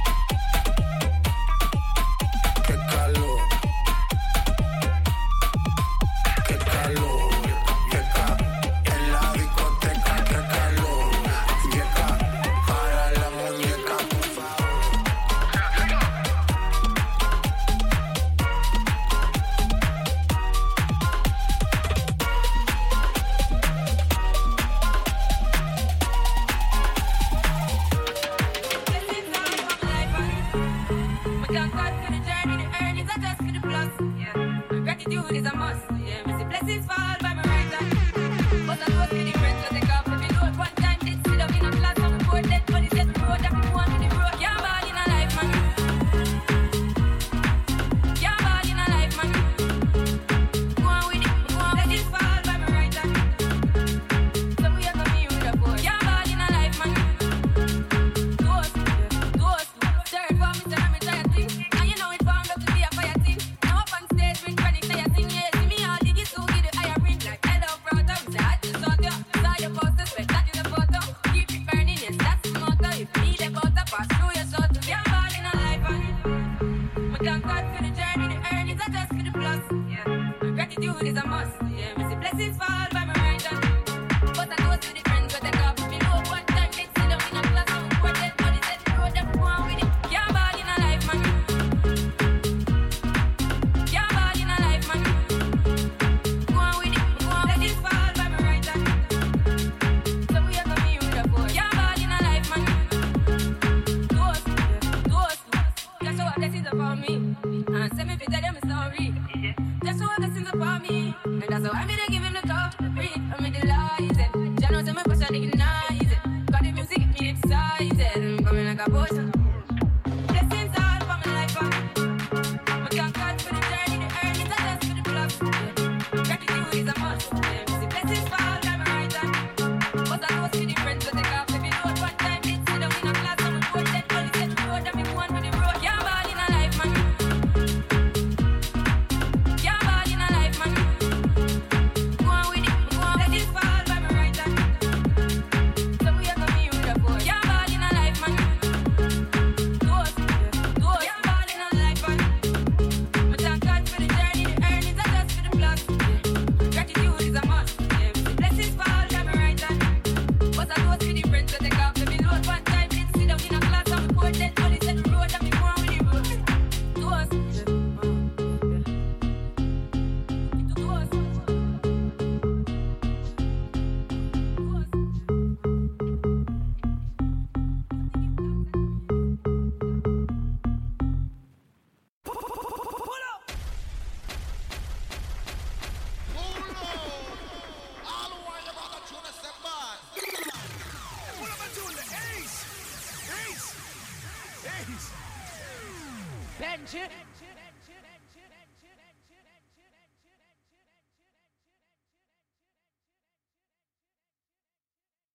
[33.99, 34.61] Yeah.
[34.69, 35.81] Gratitude is a must.
[35.91, 36.25] Yeah.
[36.25, 37.40] We see blessings fall by my